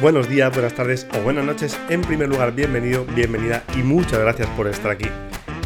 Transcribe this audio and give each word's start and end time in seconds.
Buenos 0.00 0.26
días, 0.26 0.50
buenas 0.54 0.72
tardes 0.72 1.06
o 1.12 1.20
buenas 1.20 1.44
noches. 1.44 1.78
En 1.90 2.00
primer 2.00 2.30
lugar, 2.30 2.54
bienvenido, 2.54 3.04
bienvenida 3.04 3.62
y 3.76 3.82
muchas 3.82 4.18
gracias 4.18 4.48
por 4.56 4.66
estar 4.66 4.90
aquí. 4.90 5.04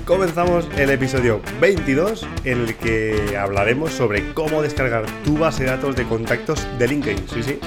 Comenzamos 0.04 0.68
el 0.76 0.90
episodio 0.90 1.40
22 1.60 2.26
en 2.42 2.62
el 2.62 2.74
que 2.74 3.36
hablaremos 3.38 3.92
sobre 3.92 4.34
cómo 4.34 4.62
descargar 4.62 5.06
tu 5.22 5.38
base 5.38 5.62
de 5.62 5.70
datos 5.70 5.94
de 5.94 6.02
contactos 6.08 6.66
de 6.76 6.88
LinkedIn. 6.88 7.28
Sí, 7.28 7.44
sí, 7.44 7.60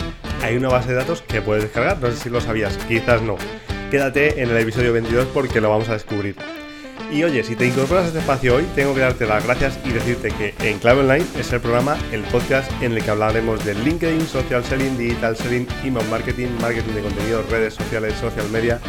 hay 0.43 0.57
una 0.57 0.67
base 0.67 0.89
de 0.89 0.95
datos 0.95 1.21
que 1.21 1.41
puedes 1.41 1.63
descargar, 1.63 2.01
no 2.01 2.11
sé 2.11 2.17
si 2.17 2.29
lo 2.29 2.41
sabías, 2.41 2.77
quizás 2.89 3.21
no. 3.21 3.37
Quédate 3.89 4.41
en 4.41 4.49
el 4.49 4.57
episodio 4.57 4.91
22 4.91 5.27
porque 5.27 5.61
lo 5.61 5.69
vamos 5.69 5.87
a 5.87 5.93
descubrir. 5.93 6.35
Y 7.11 7.23
oye, 7.23 7.41
si 7.43 7.55
te 7.55 7.65
incorporas 7.65 8.03
a 8.03 8.07
este 8.07 8.19
espacio 8.19 8.55
hoy, 8.55 8.65
tengo 8.75 8.93
que 8.93 8.99
darte 8.99 9.25
las 9.25 9.43
gracias 9.43 9.79
y 9.85 9.89
decirte 9.89 10.29
que 10.29 10.53
En 10.59 10.77
Clave 10.79 11.01
Online 11.01 11.25
es 11.39 11.53
el 11.53 11.61
programa, 11.61 11.97
el 12.11 12.21
podcast 12.23 12.69
en 12.81 12.91
el 12.91 13.03
que 13.03 13.09
hablaremos 13.09 13.63
de 13.63 13.75
LinkedIn, 13.75 14.27
social 14.27 14.63
selling, 14.63 14.97
digital 14.97 15.35
selling, 15.37 15.67
email 15.85 16.05
marketing, 16.09 16.49
marketing 16.61 16.93
de 16.93 17.01
contenido, 17.01 17.43
redes 17.49 17.75
sociales, 17.75 18.13
social 18.15 18.49
media 18.49 18.81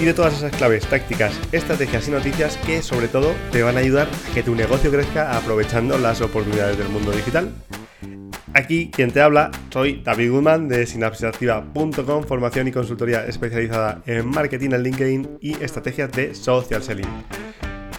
y 0.00 0.04
de 0.04 0.14
todas 0.14 0.34
esas 0.34 0.52
claves, 0.52 0.86
tácticas, 0.86 1.32
estrategias 1.52 2.08
y 2.08 2.10
noticias 2.10 2.58
que 2.58 2.82
sobre 2.82 3.08
todo 3.08 3.32
te 3.52 3.62
van 3.62 3.76
a 3.76 3.80
ayudar 3.80 4.08
a 4.08 4.34
que 4.34 4.42
tu 4.42 4.54
negocio 4.54 4.90
crezca 4.90 5.36
aprovechando 5.36 5.98
las 5.98 6.20
oportunidades 6.20 6.76
del 6.76 6.88
mundo 6.88 7.10
digital. 7.10 7.50
Aquí 8.52 8.90
quien 8.92 9.12
te 9.12 9.20
habla 9.20 9.50
soy 9.70 10.02
David 10.04 10.32
Goodman 10.32 10.68
de 10.68 10.84
sinapsisactiva.com, 10.84 12.24
formación 12.24 12.66
y 12.66 12.72
consultoría 12.72 13.24
especializada 13.24 14.02
en 14.06 14.28
marketing 14.28 14.70
en 14.72 14.82
LinkedIn 14.82 15.38
y 15.40 15.62
estrategias 15.62 16.10
de 16.10 16.34
social 16.34 16.82
selling. 16.82 17.06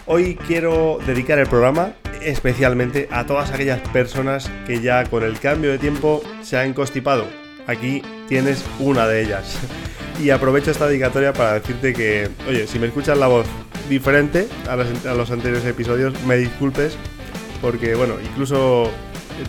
Hoy 0.04 0.34
quiero 0.46 0.98
dedicar 1.06 1.38
el 1.38 1.46
programa 1.46 1.94
especialmente 2.20 3.08
a 3.10 3.24
todas 3.24 3.50
aquellas 3.50 3.80
personas 3.88 4.50
que 4.66 4.82
ya 4.82 5.04
con 5.04 5.22
el 5.22 5.38
cambio 5.40 5.70
de 5.70 5.78
tiempo 5.78 6.22
se 6.42 6.58
han 6.58 6.74
constipado. 6.74 7.26
Aquí 7.66 8.02
tienes 8.28 8.64
una 8.78 9.06
de 9.06 9.22
ellas. 9.22 9.58
Y 10.22 10.28
aprovecho 10.30 10.70
esta 10.70 10.86
dedicatoria 10.86 11.32
para 11.32 11.54
decirte 11.54 11.94
que, 11.94 12.28
oye, 12.46 12.66
si 12.66 12.78
me 12.78 12.86
escuchas 12.88 13.16
la 13.16 13.28
voz 13.28 13.46
diferente 13.88 14.46
a 14.68 14.76
los, 14.76 15.06
a 15.06 15.14
los 15.14 15.30
anteriores 15.30 15.64
episodios, 15.64 16.14
me 16.24 16.36
disculpes, 16.36 16.96
porque, 17.62 17.94
bueno, 17.94 18.16
incluso 18.22 18.90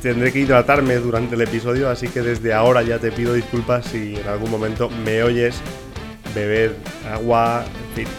tendré 0.01 0.31
que 0.31 0.39
hidratarme 0.39 0.95
durante 0.95 1.35
el 1.35 1.41
episodio, 1.41 1.89
así 1.89 2.07
que 2.07 2.21
desde 2.21 2.53
ahora 2.53 2.81
ya 2.81 2.99
te 2.99 3.11
pido 3.11 3.33
disculpas 3.33 3.85
si 3.85 4.15
en 4.15 4.27
algún 4.27 4.51
momento 4.51 4.89
me 4.89 5.23
oyes 5.23 5.61
beber 6.33 6.75
agua, 7.11 7.65
en 7.65 7.95
fin. 7.95 8.13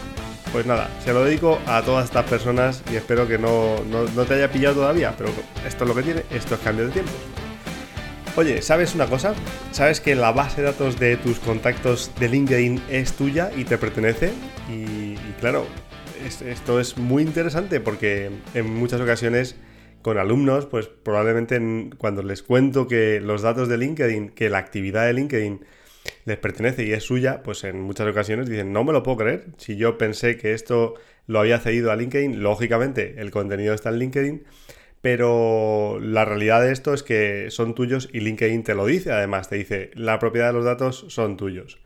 Pues 0.52 0.66
nada, 0.66 0.88
se 1.04 1.12
lo 1.12 1.24
dedico 1.24 1.58
a 1.66 1.82
todas 1.82 2.04
estas 2.04 2.24
personas 2.26 2.82
y 2.92 2.96
espero 2.96 3.26
que 3.26 3.38
no, 3.38 3.76
te 4.28 4.34
haya 4.34 4.50
pillado 4.50 4.76
todavía, 4.76 5.12
pero 5.18 5.30
esto 5.66 5.84
es 5.84 5.88
lo 5.88 5.96
que 5.96 6.02
tiene, 6.02 6.22
esto 6.30 6.54
es 6.54 6.60
cambio 6.60 6.86
de 6.86 6.92
tiempo. 6.92 7.12
Oye, 8.36 8.62
¿sabes 8.62 8.94
una 8.94 9.06
cosa? 9.06 9.34
¿Sabes 9.72 10.00
que 10.00 10.14
la 10.14 10.32
base 10.32 10.60
de 10.60 10.68
datos 10.68 10.98
de 10.98 11.16
tus 11.16 11.38
contactos 11.38 12.10
de 12.18 12.28
LinkedIn 12.28 12.82
es 12.88 13.12
tuya 13.14 13.50
y 13.56 13.64
te 13.64 13.78
pertenece? 13.78 14.32
Y, 14.68 15.14
claro, 15.40 15.66
esto 16.24 16.78
es 16.78 16.98
muy 16.98 17.22
interesante 17.22 17.80
porque 17.80 18.30
en 18.54 18.74
muchas 18.74 19.00
ocasiones 19.00 19.56
con 20.04 20.18
alumnos, 20.18 20.66
pues 20.66 20.86
probablemente 20.86 21.58
cuando 21.96 22.22
les 22.22 22.42
cuento 22.42 22.86
que 22.86 23.22
los 23.22 23.40
datos 23.40 23.70
de 23.70 23.78
LinkedIn, 23.78 24.28
que 24.28 24.50
la 24.50 24.58
actividad 24.58 25.06
de 25.06 25.14
LinkedIn 25.14 25.64
les 26.26 26.36
pertenece 26.36 26.84
y 26.84 26.92
es 26.92 27.04
suya, 27.04 27.42
pues 27.42 27.64
en 27.64 27.80
muchas 27.80 28.06
ocasiones 28.06 28.50
dicen, 28.50 28.70
no 28.70 28.84
me 28.84 28.92
lo 28.92 29.02
puedo 29.02 29.16
creer. 29.16 29.46
Si 29.56 29.76
yo 29.76 29.96
pensé 29.96 30.36
que 30.36 30.52
esto 30.52 30.92
lo 31.26 31.40
había 31.40 31.58
cedido 31.58 31.90
a 31.90 31.96
LinkedIn, 31.96 32.42
lógicamente 32.42 33.14
el 33.16 33.30
contenido 33.30 33.72
está 33.72 33.88
en 33.88 33.98
LinkedIn, 33.98 34.44
pero 35.00 35.98
la 36.02 36.26
realidad 36.26 36.60
de 36.60 36.72
esto 36.72 36.92
es 36.92 37.02
que 37.02 37.46
son 37.50 37.74
tuyos 37.74 38.10
y 38.12 38.20
LinkedIn 38.20 38.62
te 38.62 38.74
lo 38.74 38.84
dice, 38.84 39.10
además 39.10 39.48
te 39.48 39.56
dice, 39.56 39.90
la 39.94 40.18
propiedad 40.18 40.48
de 40.48 40.52
los 40.52 40.66
datos 40.66 41.06
son 41.08 41.38
tuyos. 41.38 41.78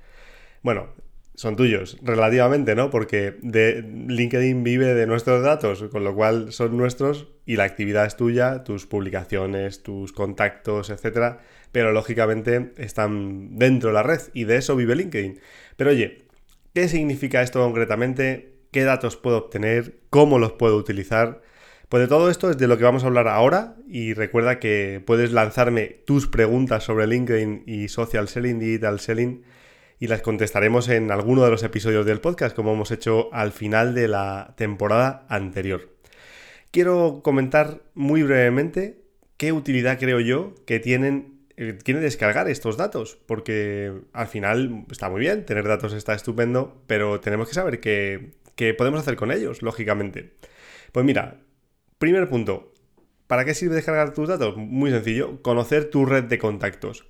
Bueno, 0.63 0.89
son 1.39 1.55
tuyos, 1.55 1.97
relativamente, 2.03 2.75
¿no? 2.75 2.91
Porque 2.91 3.37
de 3.43 3.81
LinkedIn 4.09 4.65
vive 4.65 4.95
de 4.95 5.07
nuestros 5.07 5.41
datos, 5.41 5.85
con 5.85 6.03
lo 6.03 6.13
cual 6.13 6.51
son 6.51 6.77
nuestros 6.77 7.29
y 7.47 7.55
la 7.55 7.63
actividad 7.63 8.07
es 8.07 8.17
tuya, 8.17 8.65
tus 8.65 8.87
publicaciones, 8.87 9.85
tus 9.85 10.13
contactos, 10.13 10.91
etcétera, 10.91 11.39
pero 11.71 11.93
lógicamente 11.93 12.73
están 12.77 13.57
dentro 13.57 13.91
de 13.91 13.95
la 13.95 14.03
red 14.03 14.21
y 14.35 14.47
de 14.47 14.57
eso 14.57 14.75
vive 14.75 14.97
LinkedIn. 14.97 15.39
Pero 15.77 15.91
oye, 15.91 16.25
¿qué 16.75 16.89
significa 16.89 17.41
esto 17.41 17.63
concretamente? 17.63 18.55
¿Qué 18.73 18.83
datos 18.83 19.17
puedo 19.17 19.39
obtener? 19.39 20.01
¿Cómo 20.11 20.41
los 20.41 20.55
puedo 20.55 20.77
utilizar? 20.77 21.41
Pues 21.89 22.01
de 22.01 22.09
todo 22.09 22.31
esto 22.31 22.51
es 22.51 22.59
de 22.59 22.67
lo 22.67 22.79
que 22.79 22.85
vamos 22.85 23.05
a 23.05 23.07
hablar 23.07 23.29
ahora 23.29 23.77
y 23.87 24.13
recuerda 24.13 24.59
que 24.59 25.01
puedes 25.07 25.31
lanzarme 25.31 26.01
tus 26.05 26.27
preguntas 26.27 26.83
sobre 26.83 27.07
LinkedIn 27.07 27.63
y 27.65 27.87
social 27.87 28.27
selling, 28.27 28.59
digital 28.59 28.99
selling 28.99 29.45
y 30.01 30.07
las 30.07 30.23
contestaremos 30.23 30.89
en 30.89 31.11
alguno 31.11 31.45
de 31.45 31.51
los 31.51 31.63
episodios 31.63 32.07
del 32.07 32.21
podcast, 32.21 32.55
como 32.55 32.73
hemos 32.73 32.91
hecho 32.91 33.33
al 33.33 33.53
final 33.53 33.95
de 33.95 34.09
la 34.09 34.55
temporada 34.57 35.27
anterior. 35.29 35.89
Quiero 36.71 37.21
comentar 37.23 37.81
muy 37.95 38.23
brevemente 38.23 39.03
qué 39.37 39.53
utilidad 39.53 39.99
creo 39.99 40.21
yo 40.21 40.55
que 40.67 40.81
tienen 40.81 41.39
eh, 41.61 41.73
tiene 41.73 41.99
descargar 41.99 42.49
estos 42.49 42.77
datos, 42.77 43.19
porque 43.27 43.93
al 44.13 44.29
final 44.29 44.85
está 44.93 45.11
muy 45.11 45.19
bien, 45.19 45.45
tener 45.45 45.67
datos 45.67 45.93
está 45.93 46.15
estupendo, 46.15 46.81
pero 46.87 47.19
tenemos 47.19 47.49
que 47.49 47.55
saber 47.55 47.81
qué, 47.81 48.31
qué 48.55 48.75
podemos 48.75 49.01
hacer 49.01 49.17
con 49.17 49.33
ellos, 49.33 49.61
lógicamente. 49.61 50.35
Pues 50.93 51.05
mira, 51.05 51.41
primer 51.99 52.29
punto, 52.29 52.73
¿para 53.27 53.45
qué 53.45 53.55
sirve 53.55 53.75
descargar 53.75 54.15
tus 54.15 54.29
datos? 54.29 54.57
Muy 54.57 54.93
sencillo, 54.93 55.43
conocer 55.43 55.91
tu 55.91 56.07
red 56.07 56.25
de 56.25 56.39
contactos. 56.39 57.07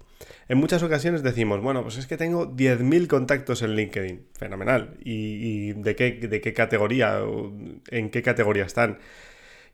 En 0.49 0.59
muchas 0.59 0.83
ocasiones 0.83 1.23
decimos, 1.23 1.61
bueno, 1.61 1.83
pues 1.83 1.99
es 1.99 2.07
que 2.07 2.17
tengo 2.17 2.47
10.000 2.55 3.07
contactos 3.07 3.63
en 3.63 3.77
LinkedIn. 3.77 4.27
Fenomenal. 4.39 4.97
¿Y, 5.01 5.73
de, 5.75 5.95
qué, 5.95 6.13
de 6.13 6.41
qué 6.41 6.53
categoría? 6.55 7.21
¿En 7.91 8.11
qué 8.11 8.23
categoría 8.23 8.65
están? 8.65 8.99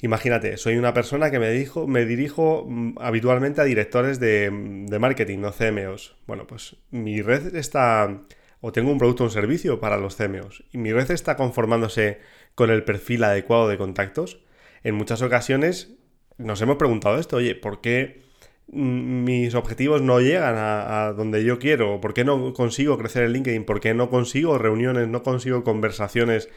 Imagínate, 0.01 0.57
soy 0.57 0.77
una 0.77 0.93
persona 0.93 1.31
que 1.31 1.39
me, 1.39 1.51
dijo, 1.51 1.87
me 1.87 2.05
dirijo 2.05 2.67
mm, 2.69 2.97
habitualmente 3.01 3.61
a 3.61 3.65
directores 3.65 4.21
de, 4.21 4.51
de 4.51 4.99
marketing, 4.99 5.39
no 5.39 5.53
CMOs. 5.53 6.17
Bueno, 6.27 6.47
pues 6.47 6.77
mi 6.91 7.23
red 7.23 7.55
está, 7.57 8.23
o 8.61 8.73
tengo 8.73 8.91
un 8.91 8.99
producto 8.99 9.23
o 9.23 9.27
un 9.29 9.33
servicio 9.33 9.81
para 9.81 9.97
los 9.97 10.17
CMOs, 10.17 10.65
y 10.73 10.79
mi 10.79 10.93
red 10.93 11.11
está 11.11 11.37
conformándose 11.37 12.19
con 12.55 12.71
el 12.71 12.85
perfil 12.85 13.25
adecuado 13.25 13.69
de 13.69 13.79
contactos. 13.79 14.43
En 14.83 14.95
muchas 14.95 15.23
ocasiones 15.23 15.95
nos 16.37 16.61
hemos 16.61 16.77
preguntado 16.77 17.19
esto, 17.19 17.37
oye, 17.37 17.55
¿por 17.55 17.81
qué 17.81 18.24
mis 18.67 19.55
objetivos 19.55 20.03
no 20.03 20.21
llegan 20.21 20.55
a, 20.57 21.13
donde 21.13 21.45
yo 21.45 21.59
quiero, 21.59 22.01
por 22.01 22.15
qué 22.15 22.25
no 22.25 22.53
consigo 22.55 22.99
crecer 22.99 23.25
en 23.25 23.33
LinkedIn, 23.33 23.65
por 23.65 23.81
qué 23.81 23.95
no 23.95 24.11
consigo 24.11 24.59
reuniones, 24.59 25.09
no 25.09 25.23
consigo 25.23 25.63
conversaciones, 25.65 26.49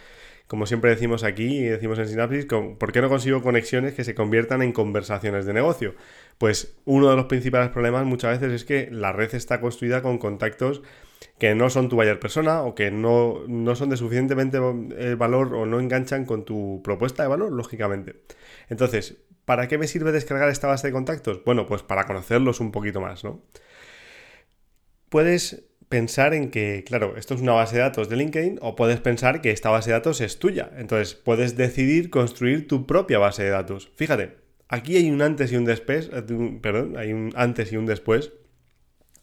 como 0.47 0.66
siempre 0.66 0.91
decimos 0.91 1.23
aquí 1.23 1.57
y 1.57 1.63
decimos 1.63 2.00
en 2.00 2.07
Synapsis, 2.07 2.46
por 2.46 2.91
qué 2.91 3.01
no 3.01 3.09
consigo 3.09 3.41
conexiones 3.41 3.94
que 3.94 4.03
se 4.03 4.16
conviertan 4.16 4.62
en 4.62 4.72
conversaciones 4.72 5.46
de 5.46 5.53
negocio. 5.53 5.96
Pues 6.38 6.75
uno 6.85 7.09
de 7.09 7.17
los 7.17 7.25
principales 7.25 7.69
problemas 7.69 8.06
muchas 8.06 8.40
veces 8.40 8.62
es 8.62 8.66
que 8.66 8.90
la 8.91 9.12
red 9.12 9.35
está 9.35 9.59
construida 9.59 10.01
con 10.01 10.17
contactos 10.17 10.81
que 11.38 11.56
no 11.56 11.69
son 11.69 11.90
tu 11.90 11.96
buyer 11.96 12.19
persona 12.19 12.63
o 12.63 12.73
que 12.73 12.91
no, 12.91 13.44
no 13.47 13.75
son 13.75 13.90
de 13.90 13.97
suficientemente 13.97 14.59
eh, 14.97 15.16
valor 15.16 15.53
o 15.53 15.66
no 15.66 15.79
enganchan 15.79 16.25
con 16.25 16.46
tu 16.46 16.81
propuesta 16.84 17.23
de 17.23 17.29
valor, 17.29 17.51
lógicamente. 17.51 18.22
Entonces, 18.69 19.17
¿Para 19.47 19.69
qué 19.69 19.78
me 19.78 19.88
sirve 19.88 20.12
descargar 20.12 20.50
esta 20.50 20.68
base 20.68 20.88
de 20.88 20.91
contactos? 20.91 21.41
Bueno, 21.46 21.68
pues 21.68 21.81
para 21.81 22.03
conocerlos 22.03 22.59
un 22.59 22.74
poquito 22.74 23.00
más, 23.00 23.24
¿no? 23.24 23.41
Puedes 25.08 25.63
pensar 25.88 26.34
en 26.34 26.52
que, 26.52 26.84
claro, 26.85 27.16
esto 27.16 27.34
es 27.34 27.40
una 27.40 27.53
base 27.53 27.78
de 27.78 27.84
datos 27.84 28.09
de 28.09 28.18
LinkedIn 28.18 28.59
o 28.62 28.75
puedes 28.75 29.00
pensar 29.00 29.40
que 29.40 29.52
esta 29.52 29.69
base 29.69 29.90
de 29.90 29.94
datos 29.94 30.19
es 30.19 30.38
tuya. 30.40 30.69
Entonces, 30.75 31.16
puedes 31.16 31.56
decidir 31.56 32.09
construir 32.09 32.68
tu 32.68 32.85
propia 32.85 33.19
base 33.19 33.46
de 33.46 33.52
datos. 33.52 33.90
Fíjate, 33.96 34.35
aquí 34.67 34.97
hay 34.97 35.09
un 35.09 35.22
antes 35.22 35.53
y 35.53 35.55
un 35.55 35.64
después, 35.64 36.09
eh, 36.11 36.59
perdón, 36.61 36.97
hay 36.97 37.14
un 37.14 37.32
antes 37.38 37.72
y 37.72 37.78
un 37.78 37.85
después 37.85 38.34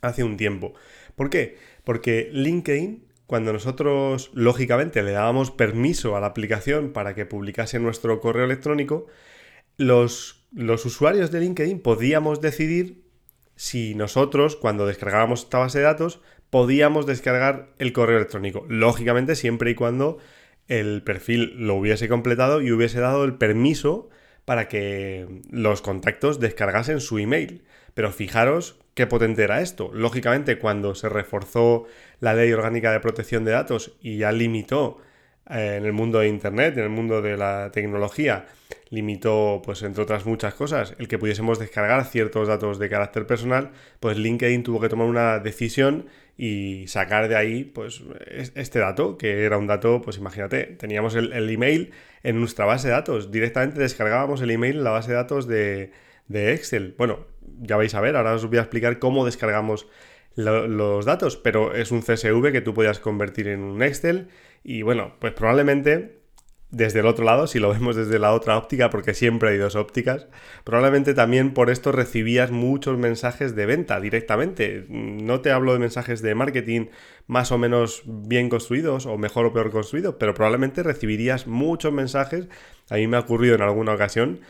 hace 0.00 0.24
un 0.24 0.38
tiempo. 0.38 0.72
¿Por 1.16 1.28
qué? 1.28 1.58
Porque 1.84 2.30
LinkedIn, 2.32 3.04
cuando 3.26 3.52
nosotros 3.52 4.30
lógicamente 4.32 5.02
le 5.02 5.12
dábamos 5.12 5.50
permiso 5.50 6.16
a 6.16 6.20
la 6.20 6.28
aplicación 6.28 6.94
para 6.94 7.14
que 7.14 7.26
publicase 7.26 7.78
nuestro 7.78 8.20
correo 8.20 8.46
electrónico, 8.46 9.06
los, 9.76 10.46
usuarios 10.84 11.30
de 11.30 11.40
LinkedIn 11.40 11.80
podíamos 11.80 12.40
decidir 12.40 13.04
si 13.56 13.94
nosotros, 13.94 14.56
cuando 14.56 14.86
descargábamos 14.86 15.44
esta 15.44 15.58
base 15.58 15.78
de 15.78 15.84
datos, 15.84 16.20
podíamos 16.50 17.06
descargar 17.06 17.72
el 17.78 17.92
correo 17.92 18.16
electrónico. 18.16 18.64
Lógicamente, 18.68 19.36
siempre 19.36 19.70
y 19.70 19.74
cuando 19.74 20.18
el 20.68 21.02
perfil 21.02 21.54
lo 21.66 21.74
hubiese 21.76 22.08
completado 22.08 22.62
y 22.62 22.72
hubiese 22.72 23.00
dado 23.00 23.24
el 23.24 23.34
permiso 23.34 24.08
para 24.44 24.68
que 24.68 25.42
los 25.50 25.82
contactos 25.82 26.40
descargasen 26.40 27.00
su 27.00 27.18
email. 27.18 27.64
Pero 27.94 28.10
fijaros 28.10 28.80
qué 28.94 29.06
potente 29.06 29.44
era 29.44 29.60
esto. 29.60 29.90
Lógicamente, 29.92 30.58
cuando 30.58 30.94
se 30.94 31.08
reforzó 31.08 31.86
la 32.20 32.34
ley 32.34 32.52
orgánica 32.52 32.92
de 32.92 33.00
protección 33.00 33.44
de 33.44 33.52
datos 33.52 33.96
y 34.00 34.18
ya 34.18 34.32
limitó 34.32 34.98
en 35.48 35.84
el 35.84 35.92
mundo 35.92 36.20
de 36.20 36.28
Internet, 36.28 36.76
en 36.76 36.84
el 36.84 36.90
mundo 36.90 37.20
de 37.20 37.36
la 37.36 37.70
tecnología, 37.72 38.46
limitó, 38.90 39.60
pues 39.64 39.82
entre 39.82 40.02
otras 40.02 40.24
muchas 40.26 40.54
cosas, 40.54 40.94
el 40.98 41.08
que 41.08 41.18
pudiésemos 41.18 41.58
descargar 41.58 42.04
ciertos 42.04 42.48
datos 42.48 42.78
de 42.78 42.88
carácter 42.88 43.26
personal, 43.26 43.70
pues 44.00 44.16
LinkedIn 44.16 44.62
tuvo 44.62 44.80
que 44.80 44.88
tomar 44.88 45.06
una 45.06 45.38
decisión 45.38 46.06
y 46.36 46.86
sacar 46.88 47.28
de 47.28 47.36
ahí, 47.36 47.64
pues, 47.64 48.02
este 48.54 48.78
dato, 48.78 49.18
que 49.18 49.44
era 49.44 49.58
un 49.58 49.66
dato, 49.66 50.00
pues 50.02 50.18
imagínate, 50.18 50.64
teníamos 50.64 51.14
el, 51.14 51.50
email 51.50 51.92
en 52.22 52.40
nuestra 52.40 52.64
base 52.64 52.88
de 52.88 52.94
datos, 52.94 53.30
directamente 53.30 53.80
descargábamos 53.80 54.40
el 54.42 54.50
email 54.50 54.78
en 54.78 54.84
la 54.84 54.90
base 54.90 55.10
de 55.10 55.16
datos 55.16 55.46
de, 55.46 55.92
de 56.28 56.54
Excel. 56.54 56.94
Bueno, 56.96 57.26
ya 57.60 57.76
vais 57.76 57.94
a 57.94 58.00
ver, 58.00 58.16
ahora 58.16 58.34
os 58.34 58.46
voy 58.46 58.58
a 58.58 58.62
explicar 58.62 58.98
cómo 58.98 59.24
descargamos 59.24 59.86
los 60.36 61.04
datos, 61.04 61.36
pero 61.36 61.74
es 61.74 61.90
un 61.90 62.02
CSV 62.02 62.52
que 62.52 62.60
tú 62.60 62.74
podías 62.74 62.98
convertir 62.98 63.48
en 63.48 63.60
un 63.60 63.82
Excel 63.82 64.28
y 64.62 64.82
bueno, 64.82 65.14
pues 65.20 65.32
probablemente 65.32 66.24
desde 66.74 67.00
el 67.00 67.06
otro 67.06 67.24
lado, 67.24 67.46
si 67.46 67.60
lo 67.60 67.70
vemos 67.72 67.96
desde 67.96 68.18
la 68.18 68.32
otra 68.32 68.56
óptica, 68.58 68.90
porque 68.90 69.14
siempre 69.14 69.50
hay 69.50 69.58
dos 69.58 69.76
ópticas, 69.76 70.26
probablemente 70.64 71.14
también 71.14 71.54
por 71.54 71.70
esto 71.70 71.92
recibías 71.92 72.50
muchos 72.50 72.98
mensajes 72.98 73.54
de 73.54 73.66
venta 73.66 74.00
directamente. 74.00 74.86
No 74.88 75.40
te 75.40 75.52
hablo 75.52 75.72
de 75.72 75.78
mensajes 75.78 76.20
de 76.22 76.34
marketing 76.34 76.86
más 77.26 77.52
o 77.52 77.58
menos 77.58 78.02
bien 78.06 78.48
construidos 78.48 79.06
o 79.06 79.16
mejor 79.16 79.46
o 79.46 79.52
peor 79.52 79.70
construidos, 79.70 80.16
pero 80.18 80.34
probablemente 80.34 80.82
recibirías 80.82 81.46
muchos 81.46 81.92
mensajes. 81.92 82.48
A 82.90 82.96
mí 82.96 83.06
me 83.06 83.16
ha 83.16 83.20
ocurrido 83.20 83.54
en 83.54 83.62
alguna 83.62 83.94
ocasión 83.94 84.40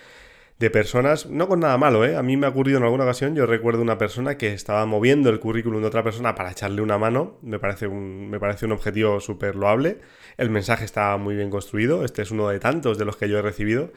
de 0.58 0.70
personas, 0.70 1.26
no 1.26 1.48
con 1.48 1.60
nada 1.60 1.76
malo, 1.78 2.04
¿eh? 2.04 2.16
A 2.16 2.22
mí 2.22 2.36
me 2.36 2.46
ha 2.46 2.50
ocurrido 2.50 2.78
en 2.78 2.84
alguna 2.84 3.04
ocasión, 3.04 3.34
yo 3.34 3.44
recuerdo 3.44 3.82
una 3.82 3.98
persona 3.98 4.38
que 4.38 4.52
estaba 4.52 4.86
moviendo 4.86 5.30
el 5.30 5.40
currículum 5.40 5.80
de 5.80 5.88
otra 5.88 6.04
persona 6.04 6.34
para 6.36 6.52
echarle 6.52 6.80
una 6.80 6.96
mano, 6.96 7.38
me 7.42 7.58
parece 7.58 7.88
un, 7.88 8.30
me 8.30 8.38
parece 8.38 8.66
un 8.66 8.72
objetivo 8.72 9.18
súper 9.20 9.56
loable, 9.56 9.98
el 10.36 10.50
mensaje 10.50 10.84
estaba 10.84 11.16
muy 11.16 11.34
bien 11.34 11.50
construido, 11.50 12.04
este 12.04 12.22
es 12.22 12.30
uno 12.30 12.48
de 12.48 12.60
tantos 12.60 12.98
de 12.98 13.04
los 13.04 13.16
que 13.16 13.28
yo 13.28 13.38
he 13.38 13.42
recibido, 13.42 13.92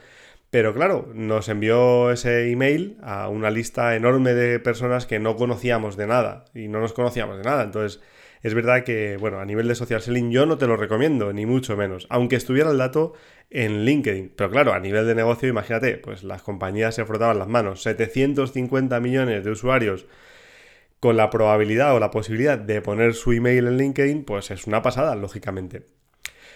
pero 0.49 0.73
claro, 0.73 1.11
nos 1.13 1.47
envió 1.47 2.11
ese 2.11 2.49
email 2.49 2.97
a 3.03 3.29
una 3.29 3.51
lista 3.51 3.95
enorme 3.95 4.33
de 4.33 4.59
personas 4.59 5.05
que 5.05 5.19
no 5.19 5.35
conocíamos 5.35 5.95
de 5.95 6.07
nada, 6.07 6.45
y 6.55 6.69
no 6.69 6.79
nos 6.79 6.93
conocíamos 6.93 7.37
de 7.37 7.43
nada, 7.43 7.63
entonces... 7.63 8.01
Es 8.43 8.53
verdad 8.53 8.83
que, 8.83 9.17
bueno, 9.17 9.39
a 9.39 9.45
nivel 9.45 9.67
de 9.67 9.73
social 9.73 9.99
selling 9.99 10.29
yo 10.29 10.45
no 10.45 10.59
te 10.59 10.67
lo 10.67 10.77
recomiendo, 10.77 11.33
ni 11.33 11.47
mucho 11.47 11.75
menos, 11.75 12.05
aunque 12.11 12.35
estuviera 12.35 12.69
el 12.69 12.77
dato 12.77 13.13
en 13.49 13.85
LinkedIn. 13.85 14.33
Pero 14.35 14.49
claro, 14.49 14.73
a 14.73 14.79
nivel 14.79 15.05
de 15.07 15.15
negocio, 15.15 15.49
imagínate, 15.49 15.97
pues 15.97 16.23
las 16.23 16.41
compañías 16.41 16.95
se 16.95 17.05
frotaban 17.05 17.39
las 17.39 17.47
manos. 17.47 17.83
750 17.83 18.99
millones 18.99 19.43
de 19.43 19.51
usuarios 19.51 20.05
con 20.99 21.15
la 21.17 21.29
probabilidad 21.29 21.95
o 21.95 21.99
la 21.99 22.11
posibilidad 22.11 22.57
de 22.57 22.81
poner 22.81 23.13
su 23.13 23.31
email 23.31 23.67
en 23.67 23.77
LinkedIn, 23.77 24.23
pues 24.25 24.51
es 24.51 24.65
una 24.65 24.81
pasada, 24.81 25.15
lógicamente. 25.15 25.85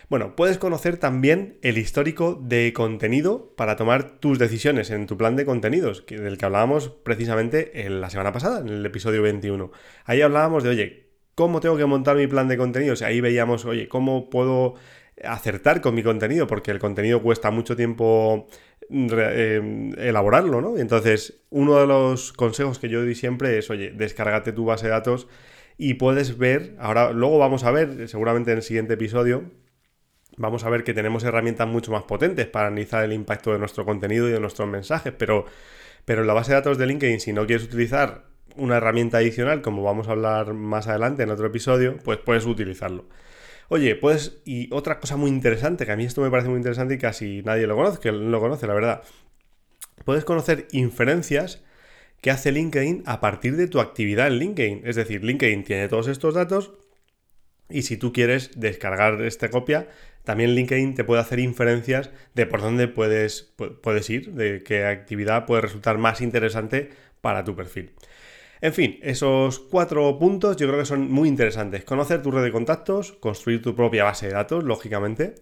Bueno, 0.09 0.35
puedes 0.35 0.57
conocer 0.57 0.97
también 0.97 1.57
el 1.61 1.77
histórico 1.77 2.38
de 2.41 2.73
contenido 2.73 3.53
para 3.55 3.77
tomar 3.77 4.19
tus 4.19 4.39
decisiones 4.39 4.89
en 4.89 5.07
tu 5.07 5.15
plan 5.15 5.37
de 5.37 5.45
contenidos, 5.45 6.05
del 6.05 6.37
que 6.37 6.45
hablábamos 6.45 6.89
precisamente 6.89 7.85
en 7.85 8.01
la 8.01 8.09
semana 8.09 8.33
pasada, 8.33 8.59
en 8.59 8.67
el 8.67 8.85
episodio 8.85 9.21
21. 9.21 9.71
Ahí 10.03 10.21
hablábamos 10.21 10.63
de, 10.63 10.69
oye, 10.71 11.07
¿cómo 11.35 11.61
tengo 11.61 11.77
que 11.77 11.85
montar 11.85 12.17
mi 12.17 12.27
plan 12.27 12.49
de 12.49 12.57
contenidos? 12.57 13.03
Ahí 13.03 13.21
veíamos, 13.21 13.63
oye, 13.63 13.87
¿cómo 13.87 14.29
puedo 14.29 14.75
acertar 15.23 15.81
con 15.81 15.95
mi 15.95 16.03
contenido, 16.03 16.47
porque 16.47 16.71
el 16.71 16.79
contenido 16.79 17.21
cuesta 17.21 17.51
mucho 17.51 17.75
tiempo 17.75 18.47
eh, 18.89 19.91
elaborarlo, 19.97 20.62
¿no? 20.62 20.77
Entonces, 20.77 21.41
uno 21.50 21.79
de 21.79 21.88
los 21.88 22.33
consejos 22.33 22.79
que 22.79 22.89
yo 22.89 23.01
doy 23.01 23.15
siempre 23.15 23.57
es, 23.57 23.69
oye, 23.69 23.91
descárgate 23.91 24.51
tu 24.51 24.65
base 24.65 24.88
de 24.88 24.91
datos 24.91 25.27
y 25.77 25.95
puedes 25.95 26.38
ver, 26.38 26.75
ahora 26.79 27.12
luego 27.12 27.38
vamos 27.38 27.63
a 27.63 27.71
ver, 27.71 28.07
seguramente 28.09 28.51
en 28.51 28.57
el 28.57 28.63
siguiente 28.63 28.94
episodio, 28.95 29.44
vamos 30.38 30.63
a 30.63 30.69
ver 30.69 30.83
que 30.83 30.94
tenemos 30.94 31.23
herramientas 31.23 31.68
mucho 31.68 31.91
más 31.91 32.03
potentes 32.03 32.47
para 32.47 32.68
analizar 32.68 33.03
el 33.03 33.13
impacto 33.13 33.53
de 33.53 33.59
nuestro 33.59 33.85
contenido 33.85 34.27
y 34.27 34.31
de 34.31 34.39
nuestros 34.39 34.68
mensajes, 34.68 35.13
pero, 35.18 35.45
pero 36.06 36.21
en 36.21 36.27
la 36.27 36.33
base 36.33 36.51
de 36.51 36.57
datos 36.57 36.77
de 36.77 36.88
LinkedIn, 36.88 37.19
si 37.19 37.33
no 37.33 37.45
quieres 37.45 37.65
utilizar 37.65 38.25
una 38.56 38.77
herramienta 38.77 39.18
adicional, 39.18 39.62
como 39.62 39.83
vamos 39.83 40.07
a 40.07 40.12
hablar 40.12 40.53
más 40.53 40.88
adelante 40.88 41.23
en 41.23 41.29
otro 41.29 41.47
episodio, 41.47 41.97
pues 42.03 42.18
puedes 42.18 42.45
utilizarlo. 42.45 43.06
Oye, 43.73 43.95
pues, 43.95 44.41
y 44.44 44.68
otra 44.73 45.00
cosa 45.00 45.15
muy 45.15 45.29
interesante, 45.29 45.85
que 45.85 45.94
a 45.94 45.95
mí 45.95 46.03
esto 46.03 46.19
me 46.19 46.29
parece 46.29 46.50
muy 46.50 46.57
interesante 46.57 46.95
y 46.95 46.97
casi 46.97 47.41
nadie 47.41 47.68
lo 47.68 47.77
conoce, 47.77 48.01
que 48.01 48.12
lo 48.12 48.39
conoce, 48.41 48.68
la 48.68 48.73
verdad. 48.73 49.01
Puedes 50.03 50.25
conocer 50.25 50.68
inferencias 50.73 51.63
que 52.19 52.31
hace 52.31 52.51
LinkedIn 52.51 53.03
a 53.06 53.21
partir 53.21 53.56
de 53.56 53.68
tu 53.68 53.79
actividad 53.79 54.27
en 54.27 54.39
LinkedIn. 54.39 54.81
Es 54.83 54.97
decir, 54.97 55.23
LinkedIn 55.23 55.63
tiene 55.63 55.88
todos 55.88 56.09
estos 56.09 56.33
datos 56.33 56.73
y 57.69 57.83
si 57.83 57.95
tú 57.95 58.12
quieres 58.12 58.51
descargar 58.59 59.21
esta 59.21 59.50
copia, 59.50 59.88
también 60.25 60.53
LinkedIn 60.53 60.94
te 60.94 61.06
puede 61.06 61.21
hacer 61.21 61.39
inferencias 61.39 62.09
de 62.35 62.45
por 62.47 62.59
dónde 62.59 62.89
puedes, 62.89 63.53
puedes 63.81 64.09
ir, 64.09 64.33
de 64.33 64.63
qué 64.63 64.83
actividad 64.83 65.45
puede 65.45 65.62
resultar 65.62 65.97
más 65.97 66.19
interesante 66.19 66.89
para 67.21 67.45
tu 67.45 67.56
perfil. 67.56 67.94
En 68.61 68.73
fin, 68.73 68.99
esos 69.01 69.59
cuatro 69.59 70.19
puntos 70.19 70.55
yo 70.55 70.67
creo 70.67 70.79
que 70.79 70.85
son 70.85 71.11
muy 71.11 71.27
interesantes. 71.27 71.83
Conocer 71.83 72.21
tu 72.21 72.29
red 72.29 72.43
de 72.43 72.51
contactos, 72.51 73.11
construir 73.13 73.61
tu 73.63 73.75
propia 73.75 74.03
base 74.03 74.27
de 74.27 74.33
datos, 74.33 74.63
lógicamente, 74.63 75.33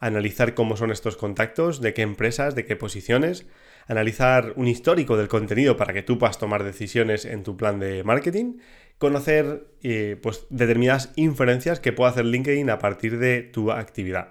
analizar 0.00 0.54
cómo 0.54 0.74
son 0.76 0.90
estos 0.90 1.18
contactos, 1.18 1.82
de 1.82 1.92
qué 1.92 2.00
empresas, 2.00 2.54
de 2.54 2.64
qué 2.64 2.74
posiciones, 2.74 3.46
analizar 3.86 4.54
un 4.56 4.66
histórico 4.66 5.18
del 5.18 5.28
contenido 5.28 5.76
para 5.76 5.92
que 5.92 6.02
tú 6.02 6.18
puedas 6.18 6.38
tomar 6.38 6.64
decisiones 6.64 7.26
en 7.26 7.42
tu 7.42 7.54
plan 7.58 7.78
de 7.80 8.02
marketing, 8.02 8.58
conocer 8.96 9.66
eh, 9.82 10.16
pues, 10.22 10.46
determinadas 10.48 11.12
inferencias 11.16 11.80
que 11.80 11.92
puede 11.92 12.12
hacer 12.12 12.24
LinkedIn 12.24 12.70
a 12.70 12.78
partir 12.78 13.18
de 13.18 13.42
tu 13.42 13.72
actividad. 13.72 14.28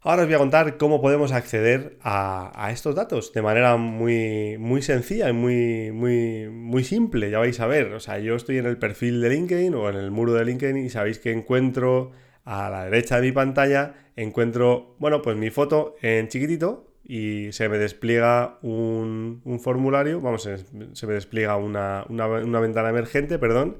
Ahora 0.00 0.22
os 0.22 0.28
voy 0.28 0.36
a 0.36 0.38
contar 0.38 0.76
cómo 0.76 1.00
podemos 1.00 1.32
acceder 1.32 1.98
a, 2.02 2.70
estos 2.72 2.94
datos 2.94 3.32
de 3.32 3.42
manera 3.42 3.76
muy, 3.76 4.56
muy 4.56 4.80
sencilla 4.80 5.28
y 5.28 5.32
muy, 5.32 5.90
muy, 5.90 6.48
muy 6.48 6.84
simple, 6.84 7.30
ya 7.30 7.40
vais 7.40 7.58
a 7.58 7.66
ver. 7.66 7.92
O 7.94 8.00
sea, 8.00 8.20
yo 8.20 8.36
estoy 8.36 8.58
en 8.58 8.66
el 8.66 8.78
perfil 8.78 9.20
de 9.20 9.30
LinkedIn 9.30 9.74
o 9.74 9.88
en 9.90 9.96
el 9.96 10.12
muro 10.12 10.34
de 10.34 10.44
LinkedIn 10.44 10.76
y 10.76 10.88
sabéis 10.88 11.18
que 11.18 11.32
encuentro 11.32 12.12
a 12.44 12.70
la 12.70 12.84
derecha 12.84 13.16
de 13.16 13.22
mi 13.22 13.32
pantalla, 13.32 13.94
encuentro, 14.14 14.94
bueno, 15.00 15.20
pues 15.20 15.36
mi 15.36 15.50
foto 15.50 15.96
en 16.00 16.28
chiquitito 16.28 16.86
y 17.02 17.50
se 17.52 17.68
me 17.68 17.78
despliega 17.78 18.58
un, 18.62 19.42
formulario, 19.60 20.20
vamos, 20.20 20.44
se, 20.44 21.06
me 21.06 21.12
despliega 21.14 21.56
una, 21.56 22.04
una 22.08 22.60
ventana 22.60 22.90
emergente, 22.90 23.38
perdón, 23.40 23.78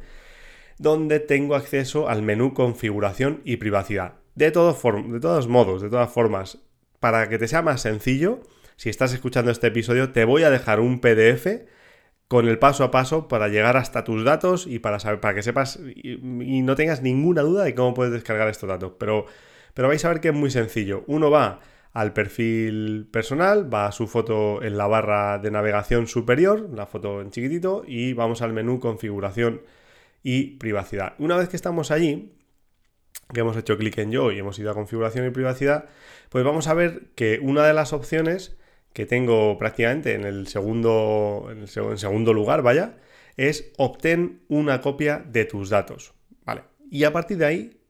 donde 0.78 1.20
tengo 1.20 1.54
acceso 1.54 2.08
al 2.08 2.22
menú 2.22 2.54
configuración 2.54 3.40
y 3.44 3.58
privacidad. 3.58 4.17
De, 4.38 4.52
todos 4.52 4.80
de 4.80 5.18
todos 5.18 5.48
modos, 5.48 5.82
de 5.82 5.90
todas 5.90 6.12
formas, 6.12 6.58
para 7.00 7.28
que 7.28 7.38
te 7.38 7.48
sea 7.48 7.60
más 7.60 7.82
sencillo, 7.82 8.38
si 8.76 8.88
estás 8.88 9.12
escuchando 9.12 9.50
este 9.50 9.66
episodio, 9.66 10.12
te 10.12 10.24
voy 10.24 10.44
a 10.44 10.50
dejar 10.50 10.78
un 10.78 11.00
PDF 11.00 11.64
con 12.28 12.46
el 12.46 12.60
paso 12.60 12.84
a 12.84 12.92
paso 12.92 13.26
para 13.26 13.48
llegar 13.48 13.76
hasta 13.76 14.04
tus 14.04 14.22
datos 14.22 14.68
y 14.68 14.78
para 14.78 15.00
saber, 15.00 15.18
para 15.18 15.34
que 15.34 15.42
sepas 15.42 15.80
y, 15.92 16.62
no 16.62 16.76
tengas 16.76 17.02
ninguna 17.02 17.42
duda 17.42 17.64
de 17.64 17.74
cómo 17.74 17.94
puedes 17.94 18.12
descargar 18.12 18.46
estos 18.46 18.68
datos. 18.68 18.92
Pero, 18.96 19.26
pero 19.74 19.88
vais 19.88 20.04
a 20.04 20.08
ver 20.08 20.20
que 20.20 20.28
es 20.28 20.34
muy 20.34 20.52
sencillo. 20.52 21.02
Uno 21.08 21.32
va 21.32 21.58
al 21.92 22.12
perfil 22.12 23.08
personal, 23.10 23.74
va 23.74 23.86
a 23.86 23.92
su 23.92 24.06
foto 24.06 24.62
en 24.62 24.78
la 24.78 24.86
barra 24.86 25.38
de 25.38 25.50
navegación 25.50 26.06
superior, 26.06 26.70
la 26.72 26.86
foto 26.86 27.22
en 27.22 27.32
chiquitito, 27.32 27.82
y 27.84 28.12
vamos 28.12 28.40
al 28.40 28.52
menú 28.52 28.78
configuración 28.78 29.62
y 30.22 30.58
privacidad. 30.58 31.14
Una 31.18 31.36
vez 31.36 31.48
que 31.48 31.56
estamos 31.56 31.90
allí, 31.90 32.37
que 33.32 33.40
hemos 33.40 33.56
hecho 33.56 33.76
clic 33.76 33.98
en 33.98 34.10
yo 34.10 34.32
y 34.32 34.38
hemos 34.38 34.58
ido 34.58 34.70
a 34.70 34.74
configuración 34.74 35.26
y 35.26 35.30
privacidad, 35.30 35.86
pues 36.28 36.44
vamos 36.44 36.68
a 36.68 36.74
ver 36.74 37.10
que 37.14 37.38
una 37.42 37.66
de 37.66 37.74
las 37.74 37.92
opciones 37.92 38.56
que 38.92 39.06
tengo 39.06 39.58
prácticamente 39.58 40.14
en 40.14 40.24
el 40.24 40.46
segundo, 40.48 41.48
en 41.50 41.68
segundo 41.98 42.32
lugar, 42.32 42.62
vaya, 42.62 42.96
es 43.36 43.72
obtén 43.76 44.42
una 44.48 44.80
copia 44.80 45.18
de 45.18 45.44
tus 45.44 45.70
datos. 45.70 46.14
Vale. 46.44 46.62
Y 46.90 47.04
a 47.04 47.12
partir 47.12 47.38
de 47.38 47.46
ahí 47.46 47.80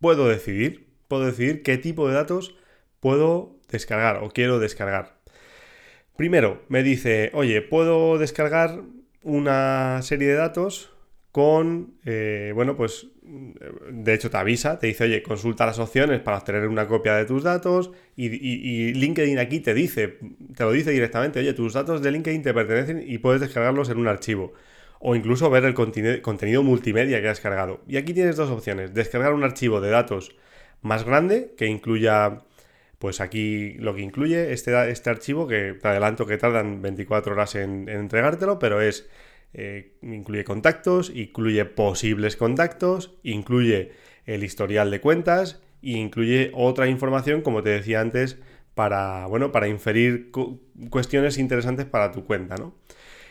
puedo 0.00 0.28
decidir, 0.28 0.88
puedo 1.08 1.26
decidir 1.26 1.62
qué 1.62 1.78
tipo 1.78 2.08
de 2.08 2.14
datos 2.14 2.56
puedo 3.00 3.56
descargar 3.68 4.22
o 4.22 4.30
quiero 4.30 4.58
descargar. 4.58 5.20
Primero, 6.16 6.62
me 6.68 6.82
dice, 6.82 7.30
oye, 7.32 7.62
puedo 7.62 8.18
descargar 8.18 8.82
una 9.22 10.02
serie 10.02 10.28
de 10.28 10.34
datos 10.34 10.92
con, 11.32 11.94
eh, 12.04 12.52
bueno, 12.54 12.76
pues 12.76 13.06
de 13.22 14.14
hecho 14.14 14.30
te 14.30 14.36
avisa, 14.36 14.78
te 14.78 14.88
dice, 14.88 15.04
oye, 15.04 15.22
consulta 15.22 15.64
las 15.64 15.78
opciones 15.78 16.20
para 16.20 16.38
obtener 16.38 16.66
una 16.66 16.88
copia 16.88 17.14
de 17.14 17.24
tus 17.24 17.44
datos 17.44 17.92
y, 18.16 18.92
LinkedIn 18.94 19.38
aquí 19.38 19.60
te 19.60 19.72
dice, 19.72 20.18
te 20.56 20.64
lo 20.64 20.72
dice 20.72 20.90
directamente, 20.90 21.38
oye, 21.38 21.52
tus 21.52 21.74
datos 21.74 22.02
de 22.02 22.10
LinkedIn 22.10 22.42
te 22.42 22.52
pertenecen 22.52 23.04
y 23.06 23.18
puedes 23.18 23.40
descargarlos 23.40 23.88
en 23.90 23.98
un 23.98 24.08
archivo 24.08 24.52
o 24.98 25.14
incluso 25.14 25.48
ver 25.48 25.64
el 25.64 25.74
contenido 25.74 26.62
multimedia 26.62 27.22
que 27.22 27.28
has 27.28 27.40
cargado. 27.40 27.80
Y 27.88 27.96
aquí 27.96 28.12
tienes 28.12 28.36
dos 28.36 28.50
opciones, 28.50 28.92
descargar 28.92 29.32
un 29.32 29.44
archivo 29.44 29.80
de 29.80 29.90
datos 29.90 30.36
más 30.82 31.04
grande 31.04 31.54
que 31.56 31.66
incluya, 31.66 32.42
pues 32.98 33.20
aquí 33.20 33.74
lo 33.74 33.94
que 33.94 34.02
incluye 34.02 34.52
este, 34.52 34.90
este 34.90 35.10
archivo 35.10 35.46
que 35.46 35.74
te 35.80 35.88
adelanto 35.88 36.26
que 36.26 36.36
tardan 36.36 36.82
24 36.82 37.32
horas 37.32 37.54
en 37.54 37.88
entregártelo, 37.88 38.58
pero 38.58 38.82
es 38.82 39.08
eh, 39.52 39.96
incluye 40.02 40.44
contactos, 40.44 41.10
incluye 41.14 41.64
posibles 41.64 42.36
contactos, 42.36 43.14
incluye 43.22 43.92
el 44.26 44.44
historial 44.44 44.90
de 44.90 45.00
cuentas, 45.00 45.60
incluye 45.82 46.52
otra 46.54 46.86
información, 46.88 47.42
como 47.42 47.62
te 47.62 47.70
decía 47.70 48.00
antes, 48.00 48.38
para, 48.74 49.26
bueno, 49.26 49.52
para 49.52 49.68
inferir 49.68 50.30
cuestiones 50.90 51.38
interesantes 51.38 51.86
para 51.86 52.12
tu 52.12 52.24
cuenta, 52.24 52.56
¿no? 52.56 52.74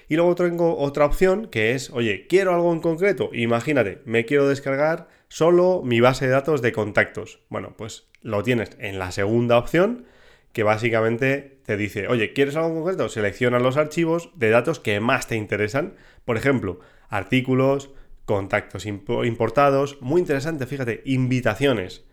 Y 0.09 0.15
luego 0.15 0.33
tengo 0.33 0.77
otra 0.77 1.05
opción 1.05 1.47
que 1.47 1.73
es, 1.73 1.91
oye, 1.91 2.25
quiero 2.27 2.53
algo 2.55 2.73
en 2.73 2.79
concreto. 2.79 3.29
Imagínate, 3.31 4.01
me 4.05 4.25
quiero 4.25 4.47
descargar 4.47 5.07
solo 5.27 5.83
mi 5.85 5.99
base 5.99 6.25
de 6.25 6.31
datos 6.31 6.63
de 6.63 6.71
contactos. 6.71 7.41
Bueno, 7.49 7.75
pues 7.77 8.07
lo 8.23 8.41
tienes 8.41 8.71
en 8.79 8.97
la 8.97 9.11
segunda 9.11 9.59
opción, 9.59 10.05
que 10.53 10.63
básicamente 10.63 11.59
te 11.65 11.77
dice, 11.77 12.07
oye, 12.07 12.33
¿quieres 12.33 12.55
algo 12.55 12.73
concreto? 12.75 13.09
Selecciona 13.09 13.59
los 13.59 13.77
archivos 13.77 14.31
de 14.35 14.49
datos 14.49 14.79
que 14.79 14.99
más 14.99 15.27
te 15.27 15.35
interesan. 15.35 15.95
Por 16.25 16.37
ejemplo, 16.37 16.79
artículos, 17.09 17.91
contactos 18.25 18.85
importados. 18.85 20.01
Muy 20.01 20.21
interesante, 20.21 20.65
fíjate, 20.65 21.01
invitaciones. 21.05 22.05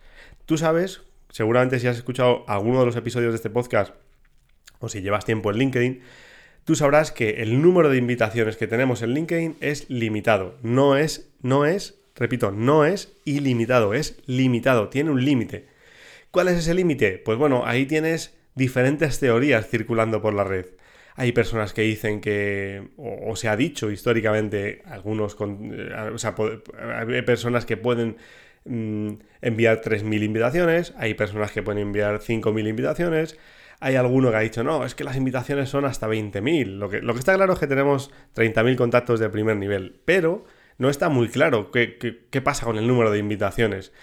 Tú 0.44 0.58
sabes, 0.58 1.02
seguramente 1.30 1.78
si 1.80 1.86
has 1.86 1.96
escuchado 1.96 2.44
alguno 2.48 2.80
de 2.80 2.86
los 2.86 2.96
episodios 2.96 3.32
de 3.32 3.36
este 3.36 3.50
podcast 3.50 3.94
o 4.78 4.88
si 4.88 5.00
llevas 5.00 5.24
tiempo 5.24 5.50
en 5.50 5.58
LinkedIn, 5.58 6.00
tú 6.64 6.74
sabrás 6.74 7.12
que 7.12 7.42
el 7.42 7.60
número 7.62 7.88
de 7.88 7.98
invitaciones 7.98 8.56
que 8.56 8.66
tenemos 8.66 9.02
en 9.02 9.14
LinkedIn 9.14 9.56
es 9.60 9.88
limitado. 9.88 10.56
No 10.62 10.96
es, 10.96 11.32
no 11.40 11.64
es, 11.64 11.98
repito, 12.14 12.52
no 12.52 12.84
es 12.84 13.16
ilimitado, 13.24 13.94
es 13.94 14.18
limitado, 14.26 14.88
tiene 14.88 15.10
un 15.10 15.24
límite. 15.24 15.66
¿Cuál 16.36 16.48
es 16.48 16.58
ese 16.58 16.74
límite? 16.74 17.16
Pues 17.16 17.38
bueno, 17.38 17.62
ahí 17.64 17.86
tienes 17.86 18.36
diferentes 18.54 19.18
teorías 19.20 19.70
circulando 19.70 20.20
por 20.20 20.34
la 20.34 20.44
red. 20.44 20.66
Hay 21.14 21.32
personas 21.32 21.72
que 21.72 21.80
dicen 21.80 22.20
que, 22.20 22.88
o, 22.98 23.34
se 23.36 23.48
ha 23.48 23.56
dicho 23.56 23.90
históricamente, 23.90 24.82
algunos, 24.84 25.34
eh, 25.40 26.10
o 26.12 26.18
sea, 26.18 26.34
hay 26.94 27.22
personas 27.22 27.64
que 27.64 27.78
pueden 27.78 28.18
mm, 28.66 29.12
enviar 29.40 29.80
3.000 29.80 30.24
invitaciones, 30.24 30.92
hay 30.98 31.14
personas 31.14 31.52
que 31.52 31.62
pueden 31.62 31.80
enviar 31.80 32.20
5.000 32.20 32.68
invitaciones, 32.68 33.38
hay 33.80 33.94
alguno 33.94 34.28
que 34.30 34.36
ha 34.36 34.40
dicho, 34.40 34.62
no, 34.62 34.84
es 34.84 34.94
que 34.94 35.04
las 35.04 35.16
invitaciones 35.16 35.70
son 35.70 35.86
hasta 35.86 36.06
20.000. 36.06 36.66
Lo 36.66 36.90
que, 36.90 37.00
lo 37.00 37.14
que 37.14 37.20
está 37.20 37.34
claro 37.34 37.54
es 37.54 37.58
que 37.58 37.66
tenemos 37.66 38.10
30.000 38.34 38.76
contactos 38.76 39.20
de 39.20 39.30
primer 39.30 39.56
nivel, 39.56 40.02
pero 40.04 40.44
no 40.76 40.90
está 40.90 41.08
muy 41.08 41.28
claro 41.28 41.70
qué, 41.70 41.96
qué, 42.30 42.42
pasa 42.42 42.66
con 42.66 42.76
el 42.76 42.86
número 42.86 43.10
de 43.10 43.20
invitaciones. 43.20 43.94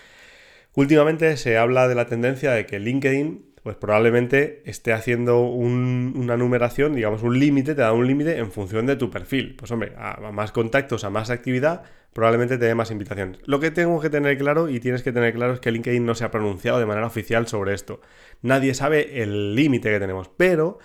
Últimamente 0.75 1.37
se 1.37 1.57
habla 1.57 1.87
de 1.87 1.95
la 1.95 2.07
tendencia 2.07 2.51
de 2.51 2.65
que 2.65 2.79
LinkedIn 2.79 3.53
pues 3.63 3.77
probablemente 3.77 4.61
esté 4.65 4.91
haciendo 4.91 5.41
una 5.41 6.35
numeración, 6.35 6.95
digamos 6.95 7.23
un 7.23 7.39
límite, 7.39 7.75
te 7.75 7.81
da 7.81 7.93
un 7.93 8.05
límite 8.05 8.37
en 8.37 8.51
función 8.51 8.85
de 8.85 8.97
tu 8.97 9.09
perfil. 9.09 9.55
Pues 9.55 9.71
hombre, 9.71 9.93
a, 9.97 10.31
más 10.33 10.51
contactos, 10.51 11.05
a 11.05 11.09
más 11.09 11.29
actividad, 11.29 11.83
probablemente 12.11 12.57
te 12.57 12.65
dé 12.65 12.75
más 12.75 12.91
invitaciones. 12.91 13.39
Lo 13.45 13.61
que 13.61 13.71
tengo 13.71 14.01
que 14.01 14.09
tener 14.09 14.37
claro 14.37 14.67
y 14.67 14.81
tienes 14.81 15.01
que 15.01 15.13
tener 15.13 15.33
claro 15.33 15.53
es 15.53 15.61
que 15.61 15.71
LinkedIn 15.71 16.05
no 16.05 16.13
se 16.13 16.25
ha 16.25 16.31
pronunciado 16.31 16.77
de 16.77 16.85
manera 16.85 17.07
oficial 17.07 17.47
sobre 17.47 17.73
esto. 17.73 18.01
Nadie 18.41 18.73
sabe 18.73 19.23
el 19.23 19.55
límite 19.55 19.89
que 19.91 19.99
tenemos, 19.99 20.29
pero 20.35 20.79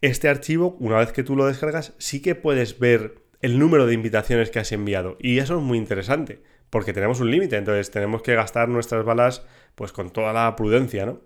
este 0.00 0.30
archivo, 0.30 0.76
una 0.80 0.96
vez 0.98 1.12
que 1.12 1.22
tú 1.22 1.36
lo 1.36 1.44
descargas, 1.44 1.92
sí 1.98 2.22
que 2.22 2.34
puedes 2.34 2.78
ver 2.78 3.16
el 3.42 3.58
número 3.58 3.86
de 3.86 3.92
invitaciones 3.92 4.50
que 4.50 4.60
has 4.60 4.72
enviado. 4.72 5.18
Y 5.20 5.40
eso 5.40 5.58
es 5.58 5.62
muy 5.62 5.76
interesante, 5.76 6.40
porque 6.70 6.92
tenemos 6.92 7.20
un 7.20 7.30
límite, 7.30 7.56
entonces 7.56 7.90
tenemos 7.90 8.22
que 8.22 8.34
gastar 8.34 8.68
nuestras 8.68 9.04
balas 9.04 9.44
pues 9.74 9.92
con 9.92 10.10
toda 10.10 10.32
la 10.32 10.54
prudencia, 10.56 11.06
¿no? 11.06 11.20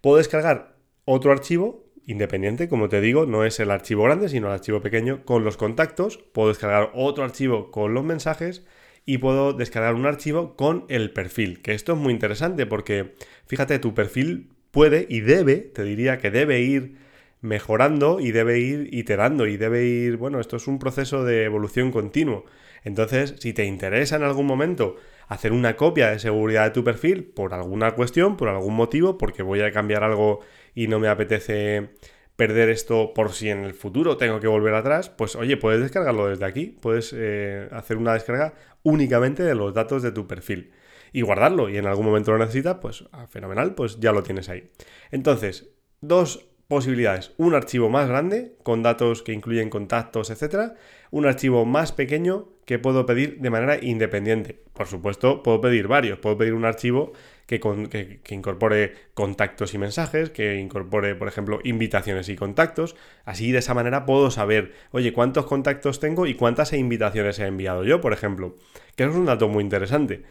Puedo 0.00 0.16
descargar 0.16 0.76
otro 1.04 1.32
archivo 1.32 1.84
independiente, 2.06 2.68
como 2.68 2.88
te 2.88 3.00
digo, 3.00 3.26
no 3.26 3.44
es 3.44 3.60
el 3.60 3.70
archivo 3.70 4.04
grande, 4.04 4.28
sino 4.28 4.48
el 4.48 4.54
archivo 4.54 4.80
pequeño 4.80 5.24
con 5.24 5.44
los 5.44 5.56
contactos. 5.56 6.18
Puedo 6.18 6.48
descargar 6.48 6.90
otro 6.94 7.24
archivo 7.24 7.70
con 7.70 7.94
los 7.94 8.04
mensajes 8.04 8.66
y 9.04 9.18
puedo 9.18 9.52
descargar 9.52 9.94
un 9.94 10.06
archivo 10.06 10.56
con 10.56 10.84
el 10.88 11.12
perfil, 11.12 11.60
que 11.62 11.74
esto 11.74 11.92
es 11.92 11.98
muy 11.98 12.12
interesante 12.12 12.66
porque 12.66 13.14
fíjate, 13.46 13.78
tu 13.78 13.94
perfil 13.94 14.50
puede 14.70 15.06
y 15.08 15.20
debe, 15.20 15.56
te 15.56 15.84
diría 15.84 16.18
que 16.18 16.30
debe 16.30 16.60
ir 16.60 16.96
mejorando 17.40 18.20
y 18.20 18.30
debe 18.30 18.60
ir 18.60 18.88
iterando 18.92 19.46
y 19.46 19.56
debe 19.56 19.84
ir, 19.84 20.16
bueno, 20.16 20.40
esto 20.40 20.56
es 20.56 20.68
un 20.68 20.78
proceso 20.78 21.24
de 21.24 21.44
evolución 21.44 21.90
continuo. 21.90 22.44
Entonces, 22.84 23.34
si 23.38 23.52
te 23.52 23.64
interesa 23.64 24.16
en 24.16 24.22
algún 24.22 24.46
momento 24.46 24.96
hacer 25.28 25.52
una 25.52 25.76
copia 25.76 26.10
de 26.10 26.18
seguridad 26.18 26.64
de 26.64 26.70
tu 26.70 26.84
perfil 26.84 27.24
por 27.24 27.54
alguna 27.54 27.92
cuestión, 27.94 28.36
por 28.36 28.48
algún 28.48 28.74
motivo, 28.74 29.18
porque 29.18 29.42
voy 29.42 29.60
a 29.60 29.72
cambiar 29.72 30.04
algo 30.04 30.40
y 30.74 30.88
no 30.88 30.98
me 30.98 31.08
apetece 31.08 31.90
perder 32.36 32.70
esto 32.70 33.12
por 33.14 33.32
si 33.32 33.50
en 33.50 33.64
el 33.64 33.74
futuro 33.74 34.16
tengo 34.16 34.40
que 34.40 34.46
volver 34.46 34.74
atrás, 34.74 35.10
pues 35.10 35.36
oye, 35.36 35.56
puedes 35.56 35.80
descargarlo 35.80 36.28
desde 36.28 36.44
aquí, 36.44 36.66
puedes 36.80 37.14
eh, 37.16 37.68
hacer 37.72 37.96
una 37.98 38.14
descarga 38.14 38.54
únicamente 38.82 39.42
de 39.42 39.54
los 39.54 39.74
datos 39.74 40.02
de 40.02 40.12
tu 40.12 40.26
perfil 40.26 40.72
y 41.12 41.20
guardarlo 41.20 41.68
y 41.68 41.76
en 41.76 41.86
algún 41.86 42.06
momento 42.06 42.32
lo 42.32 42.38
necesitas, 42.38 42.78
pues 42.80 43.04
ah, 43.12 43.26
fenomenal, 43.26 43.74
pues 43.74 44.00
ya 44.00 44.12
lo 44.12 44.22
tienes 44.22 44.48
ahí. 44.48 44.70
Entonces, 45.10 45.70
dos 46.00 46.51
posibilidades. 46.72 47.32
Un 47.36 47.54
archivo 47.54 47.90
más 47.90 48.08
grande, 48.08 48.54
con 48.62 48.82
datos 48.82 49.22
que 49.22 49.34
incluyen 49.34 49.68
contactos, 49.68 50.30
etc. 50.30 50.72
Un 51.10 51.26
archivo 51.26 51.66
más 51.66 51.92
pequeño 51.92 52.48
que 52.64 52.78
puedo 52.78 53.04
pedir 53.04 53.40
de 53.40 53.50
manera 53.50 53.76
independiente. 53.82 54.58
Por 54.72 54.86
supuesto, 54.86 55.42
puedo 55.42 55.60
pedir 55.60 55.86
varios. 55.86 56.18
Puedo 56.18 56.38
pedir 56.38 56.54
un 56.54 56.64
archivo 56.64 57.12
que, 57.46 57.60
que, 57.60 58.34
incorpore 58.34 58.94
contactos 59.12 59.74
y 59.74 59.78
mensajes, 59.78 60.30
que 60.30 60.56
incorpore, 60.56 61.14
por 61.14 61.28
ejemplo, 61.28 61.60
invitaciones 61.62 62.30
y 62.30 62.36
contactos. 62.36 62.96
Así, 63.26 63.52
de 63.52 63.58
esa 63.58 63.74
manera, 63.74 64.06
puedo 64.06 64.30
saber, 64.30 64.72
oye, 64.92 65.12
cuántos 65.12 65.44
contactos 65.44 66.00
tengo 66.00 66.26
y 66.26 66.32
cuántas 66.34 66.72
invitaciones 66.72 67.38
he 67.38 67.46
enviado 67.46 67.84
yo, 67.84 68.00
por 68.00 68.14
ejemplo. 68.14 68.56
Que 68.96 69.02
eso 69.02 69.12
es 69.12 69.18
un 69.18 69.26
dato 69.26 69.46
muy 69.46 69.62
interesante. 69.62 70.22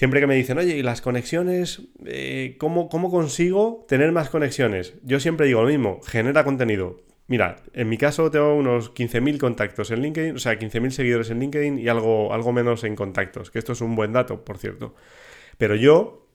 Siempre 0.00 0.20
que 0.20 0.26
me 0.26 0.34
dicen, 0.34 0.56
oye, 0.56 0.78
¿y 0.78 0.82
las 0.82 1.02
conexiones? 1.02 1.82
Eh, 2.06 2.56
¿cómo, 2.58 2.88
¿Cómo 2.88 3.10
consigo 3.10 3.84
tener 3.86 4.12
más 4.12 4.30
conexiones? 4.30 4.94
Yo 5.02 5.20
siempre 5.20 5.46
digo 5.46 5.60
lo 5.60 5.68
mismo, 5.68 6.00
genera 6.02 6.42
contenido. 6.42 7.02
Mira, 7.26 7.56
en 7.74 7.90
mi 7.90 7.98
caso 7.98 8.30
tengo 8.30 8.54
unos 8.54 8.94
15.000 8.94 9.36
contactos 9.36 9.90
en 9.90 10.00
LinkedIn, 10.00 10.36
o 10.36 10.38
sea, 10.38 10.58
15.000 10.58 10.90
seguidores 10.92 11.28
en 11.28 11.40
LinkedIn 11.40 11.78
y 11.78 11.88
algo, 11.88 12.32
algo 12.32 12.50
menos 12.50 12.82
en 12.84 12.96
contactos, 12.96 13.50
que 13.50 13.58
esto 13.58 13.74
es 13.74 13.82
un 13.82 13.94
buen 13.94 14.14
dato, 14.14 14.42
por 14.42 14.56
cierto. 14.56 14.94
Pero 15.58 15.74
yo, 15.74 16.26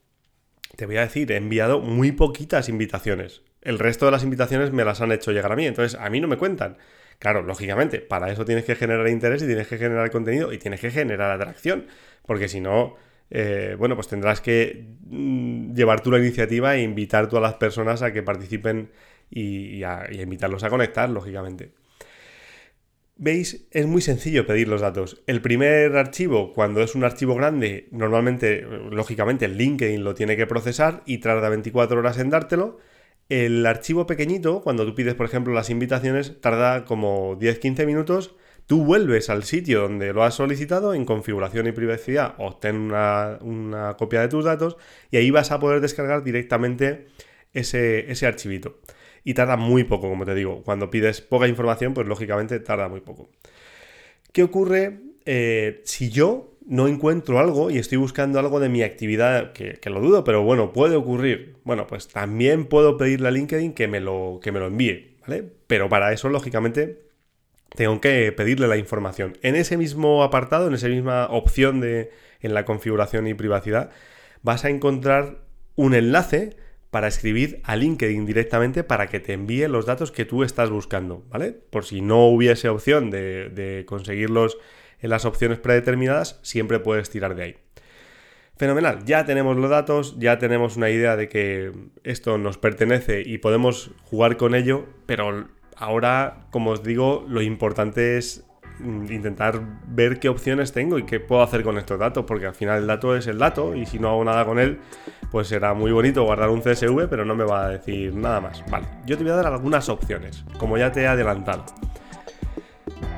te 0.75 0.85
voy 0.85 0.97
a 0.97 1.01
decir, 1.01 1.31
he 1.31 1.37
enviado 1.37 1.79
muy 1.79 2.11
poquitas 2.11 2.69
invitaciones. 2.69 3.41
El 3.63 3.79
resto 3.79 4.05
de 4.05 4.11
las 4.11 4.23
invitaciones 4.23 4.73
me 4.73 4.85
las 4.85 5.01
han 5.01 5.11
hecho 5.11 5.31
llegar 5.31 5.51
a 5.51 5.55
mí, 5.55 5.65
entonces 5.65 5.99
a 5.99 6.07
mí 6.11 6.21
no 6.21 6.27
me 6.27 6.37
cuentan. 6.37 6.77
Claro, 7.17 7.41
lógicamente, 7.41 8.01
para 8.01 8.31
eso 8.31 8.45
tienes 8.45 8.65
que 8.65 8.75
generar 8.75 9.07
interés 9.07 9.41
y 9.41 9.47
tienes 9.47 9.67
que 9.67 9.79
generar 9.79 10.11
contenido 10.11 10.53
y 10.53 10.59
tienes 10.59 10.81
que 10.81 10.91
generar 10.91 11.31
atracción, 11.31 11.87
porque 12.27 12.47
si 12.47 12.61
no, 12.61 12.95
eh, 13.29 13.75
bueno, 13.77 13.95
pues 13.95 14.07
tendrás 14.07 14.41
que 14.41 14.85
mm, 15.05 15.73
llevar 15.73 16.01
tú 16.01 16.11
la 16.11 16.19
iniciativa 16.19 16.75
e 16.75 16.81
invitar 16.81 17.27
tú 17.27 17.37
a 17.37 17.41
las 17.41 17.55
personas 17.55 18.01
a 18.01 18.13
que 18.13 18.23
participen 18.23 18.91
y, 19.29 19.83
a, 19.83 20.07
invitarlos 20.11 20.63
a 20.63 20.69
conectar, 20.69 21.09
lógicamente. 21.09 21.71
¿Veis? 23.17 23.67
Es 23.71 23.87
muy 23.87 24.01
sencillo 24.01 24.45
pedir 24.45 24.67
los 24.67 24.81
datos. 24.81 25.23
El 25.25 25.41
primer 25.41 25.95
archivo, 25.95 26.53
cuando 26.53 26.81
es 26.81 26.95
un 26.95 27.03
archivo 27.05 27.33
grande, 27.35 27.87
normalmente, 27.91 28.61
lógicamente, 28.91 29.45
el 29.45 29.57
LinkedIn 29.57 30.03
lo 30.03 30.13
tiene 30.15 30.35
que 30.35 30.47
procesar 30.47 31.01
y 31.05 31.19
tarda 31.19 31.49
24 31.49 31.97
horas 31.97 32.19
en 32.19 32.29
dártelo. 32.29 32.79
El 33.29 33.65
archivo 33.65 34.05
pequeñito, 34.05 34.61
cuando 34.61 34.85
tú 34.85 34.95
pides, 34.95 35.15
por 35.15 35.25
ejemplo, 35.25 35.53
las 35.53 35.69
invitaciones, 35.69 36.39
tarda 36.41 36.85
como 36.85 37.39
10-15 37.39 37.85
minutos 37.85 38.35
Tú 38.67 38.83
vuelves 38.83 39.29
al 39.29 39.43
sitio 39.43 39.81
donde 39.81 40.11
lo 40.11 40.23
has 40.23 40.33
solicitado, 40.33 40.93
en 40.93 41.05
configuración 41.05 41.67
y 41.67 41.71
privacidad, 41.71 42.33
obtén 42.39 42.75
una, 42.75 43.95
copia 43.97 44.21
de 44.21 44.27
tus 44.27 44.45
datos 44.45 44.77
y 45.11 45.17
ahí 45.17 45.29
vas 45.29 45.51
a 45.51 45.59
poder 45.59 45.81
descargar 45.81 46.23
directamente 46.23 47.07
ese, 47.53 48.25
archivito. 48.25 48.79
Y 49.23 49.33
tarda 49.33 49.55
muy 49.57 49.83
poco, 49.83 50.09
como 50.09 50.25
te 50.25 50.35
digo. 50.35 50.63
Cuando 50.63 50.89
pides 50.89 51.21
poca 51.21 51.47
información, 51.47 51.93
pues 51.93 52.07
lógicamente 52.07 52.59
tarda 52.59 52.87
muy 52.87 53.01
poco. 53.01 53.29
¿Qué 54.31 54.43
ocurre 54.43 54.99
eh, 55.25 55.81
si 55.83 56.09
yo 56.09 56.55
no 56.65 56.87
encuentro 56.87 57.39
algo 57.39 57.69
y 57.69 57.77
estoy 57.77 57.97
buscando 57.97 58.39
algo 58.39 58.59
de 58.59 58.69
mi 58.69 58.81
actividad, 58.81 59.53
que, 59.53 59.79
lo 59.89 60.01
dudo, 60.01 60.23
pero 60.23 60.43
bueno, 60.43 60.73
puede 60.73 60.95
ocurrir. 60.95 61.55
Bueno, 61.63 61.87
pues 61.87 62.07
también 62.07 62.65
puedo 62.65 62.97
pedirle 62.97 63.27
a 63.27 63.31
LinkedIn 63.31 63.73
que 63.73 63.87
me 63.87 63.99
lo, 63.99 64.39
que 64.41 64.51
me 64.51 64.59
lo 64.59 64.67
envíe, 64.67 65.15
¿vale? 65.21 65.43
Pero 65.67 65.89
para 65.89 66.11
eso, 66.11 66.29
lógicamente, 66.29 67.04
tengo 67.69 67.99
que 68.01 68.31
pedirle 68.31 68.67
la 68.67 68.77
información. 68.77 69.37
En 69.41 69.55
ese 69.55 69.77
mismo 69.77 70.23
apartado, 70.23 70.67
en 70.67 70.73
esa 70.73 70.87
misma 70.87 71.27
opción 71.27 71.81
de 71.81 72.11
en 72.41 72.53
la 72.53 72.65
configuración 72.65 73.27
y 73.27 73.33
privacidad, 73.33 73.89
vas 74.41 74.65
a 74.65 74.69
encontrar 74.69 75.39
un 75.75 75.93
enlace 75.93 76.55
para 76.91 77.07
escribir 77.07 77.59
a 77.63 77.75
LinkedIn 77.75 78.25
directamente 78.25 78.83
para 78.83 79.07
que 79.07 79.19
te 79.19 79.33
envíe 79.33 79.67
los 79.67 79.85
datos 79.85 80.11
que 80.11 80.23
tú 80.23 80.43
estás 80.43 80.69
buscando, 80.69 81.25
¿vale? 81.29 81.51
Por 81.51 81.83
si 81.83 82.01
no 82.01 82.27
hubiese 82.27 82.69
opción 82.69 83.09
de, 83.11 83.49
de 83.49 83.85
conseguirlos 83.85 84.57
en 85.01 85.09
las 85.09 85.25
opciones 85.25 85.59
predeterminadas, 85.59 86.39
siempre 86.41 86.79
puedes 86.79 87.09
tirar 87.09 87.35
de 87.35 87.43
ahí. 87.43 87.55
Fenomenal, 88.57 89.03
ya 89.03 89.25
tenemos 89.25 89.57
los 89.57 89.69
datos, 89.69 90.17
ya 90.17 90.37
tenemos 90.37 90.77
una 90.77 90.89
idea 90.89 91.17
de 91.17 91.27
que 91.27 91.73
esto 92.05 92.37
nos 92.37 92.57
pertenece 92.57 93.21
y 93.25 93.39
podemos 93.39 93.91
jugar 94.03 94.37
con 94.37 94.55
ello, 94.55 94.85
pero 95.05 95.49
Ahora, 95.77 96.45
como 96.51 96.71
os 96.71 96.83
digo, 96.83 97.25
lo 97.27 97.41
importante 97.41 98.17
es 98.17 98.45
mm, 98.79 99.11
intentar 99.11 99.59
ver 99.87 100.19
qué 100.19 100.29
opciones 100.29 100.71
tengo 100.71 100.97
y 100.97 101.03
qué 101.03 101.19
puedo 101.19 101.41
hacer 101.41 101.63
con 101.63 101.77
estos 101.77 101.99
datos, 101.99 102.25
porque 102.25 102.45
al 102.45 102.55
final 102.55 102.79
el 102.79 102.87
dato 102.87 103.15
es 103.15 103.27
el 103.27 103.37
dato 103.37 103.75
y 103.75 103.85
si 103.85 103.99
no 103.99 104.09
hago 104.09 104.23
nada 104.23 104.45
con 104.45 104.59
él, 104.59 104.79
pues 105.31 105.47
será 105.47 105.73
muy 105.73 105.91
bonito 105.91 106.23
guardar 106.23 106.49
un 106.49 106.61
CSV, 106.61 107.07
pero 107.09 107.25
no 107.25 107.35
me 107.35 107.43
va 107.43 107.65
a 107.65 107.69
decir 107.69 108.15
nada 108.15 108.39
más. 108.39 108.63
Vale, 108.69 108.87
yo 109.05 109.17
te 109.17 109.23
voy 109.23 109.33
a 109.33 109.35
dar 109.35 109.47
algunas 109.47 109.89
opciones, 109.89 110.45
como 110.57 110.77
ya 110.77 110.91
te 110.91 111.01
he 111.01 111.07
adelantado. 111.07 111.65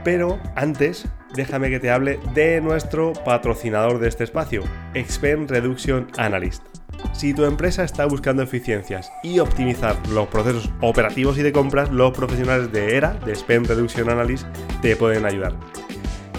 Pero 0.04 0.40
antes, 0.56 1.08
déjame 1.36 1.70
que 1.70 1.80
te 1.80 1.92
hable 1.92 2.20
de 2.34 2.62
nuestro 2.62 3.14
patrocinador 3.14 4.00
de 4.00 4.08
este 4.08 4.24
espacio, 4.24 4.64
Expen 4.94 5.48
Reduction 5.48 6.08
Analyst. 6.18 6.64
Si 7.14 7.34
tu 7.34 7.46
empresa 7.46 7.84
está 7.84 8.06
buscando 8.06 8.44
eficiencias 8.44 9.12
y 9.24 9.40
optimizar 9.40 9.96
los 10.10 10.28
procesos 10.28 10.70
operativos 10.82 11.38
y 11.38 11.44
de 11.44 11.52
compras, 11.52 11.92
los 11.92 12.12
profesionales 12.12 12.72
de 12.72 12.96
ERA, 12.96 13.14
de 13.14 13.36
Spend 13.36 13.68
Reduction 13.68 14.10
Analyst, 14.10 14.46
te 14.82 14.96
pueden 14.96 15.26
ayudar. 15.26 15.54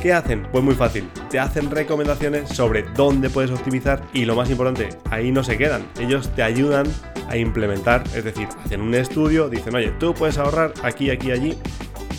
¿Qué 0.00 0.12
hacen? 0.12 0.46
Pues 0.52 0.62
muy 0.62 0.74
fácil, 0.74 1.08
te 1.28 1.40
hacen 1.40 1.70
recomendaciones 1.70 2.50
sobre 2.50 2.84
dónde 2.94 3.30
puedes 3.30 3.50
optimizar 3.50 4.00
y 4.12 4.24
lo 4.24 4.36
más 4.36 4.48
importante, 4.48 4.90
ahí 5.10 5.32
no 5.32 5.42
se 5.42 5.58
quedan, 5.58 5.82
ellos 5.98 6.32
te 6.36 6.44
ayudan 6.44 6.86
a 7.28 7.36
implementar, 7.36 8.04
es 8.14 8.22
decir, 8.22 8.46
hacen 8.64 8.80
un 8.80 8.94
estudio, 8.94 9.48
dicen, 9.48 9.74
oye, 9.74 9.90
tú 9.98 10.14
puedes 10.14 10.38
ahorrar 10.38 10.72
aquí, 10.84 11.10
aquí, 11.10 11.32
allí 11.32 11.58